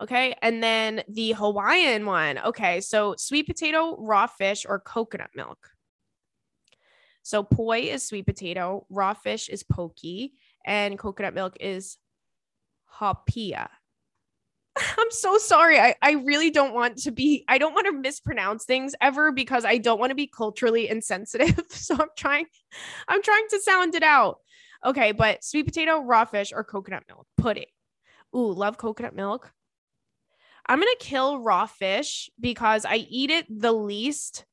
[0.01, 2.39] Okay, and then the Hawaiian one.
[2.39, 5.71] Okay, so sweet potato, raw fish, or coconut milk.
[7.23, 10.31] So poi is sweet potato, raw fish is poke,
[10.65, 11.99] and coconut milk is
[13.01, 13.69] haupia.
[14.77, 15.79] I'm so sorry.
[15.79, 19.65] I, I really don't want to be, I don't want to mispronounce things ever because
[19.65, 21.61] I don't want to be culturally insensitive.
[21.71, 22.47] So I'm trying,
[23.09, 24.39] I'm trying to sound it out.
[24.85, 27.67] Okay, but sweet potato, raw fish, or coconut milk pudding.
[28.35, 29.53] Ooh, love coconut milk.
[30.67, 34.45] I'm gonna kill raw fish because I eat it the least.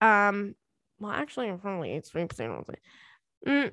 [0.00, 0.54] Um,
[0.98, 2.64] well, actually, I probably eat sweet potato.
[3.46, 3.72] Mm,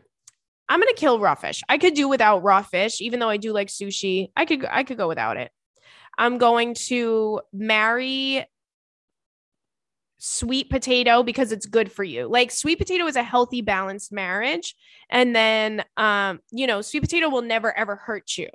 [0.67, 1.61] I'm gonna kill raw fish.
[1.69, 4.31] I could do without raw fish, even though I do like sushi.
[4.35, 5.51] I could I could go without it.
[6.19, 8.45] I'm going to marry
[10.17, 12.27] sweet potato because it's good for you.
[12.27, 14.75] Like sweet potato is a healthy balanced marriage
[15.09, 18.49] and then um you know sweet potato will never ever hurt you.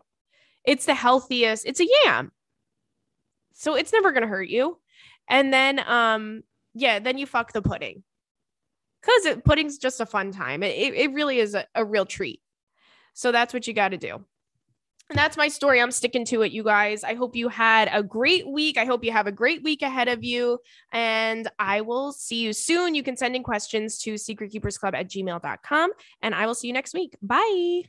[0.63, 1.65] It's the healthiest.
[1.67, 2.33] It's a yam.
[3.55, 4.79] So it's never going to hurt you.
[5.29, 6.43] And then um
[6.75, 8.03] yeah, then you fuck the pudding.
[9.03, 10.63] Cuz pudding's just a fun time.
[10.63, 12.43] It it, really is a, a real treat.
[13.15, 14.23] So that's what you got to do.
[15.11, 15.81] And that's my story.
[15.81, 17.05] I'm sticking to it, you guys.
[17.05, 18.79] I hope you had a great week.
[18.79, 20.59] I hope you have a great week ahead of you.
[20.93, 22.95] And I will see you soon.
[22.95, 25.93] You can send in questions to secretkeepersclub at gmail.com.
[26.23, 27.17] And I will see you next week.
[27.21, 27.85] Bye.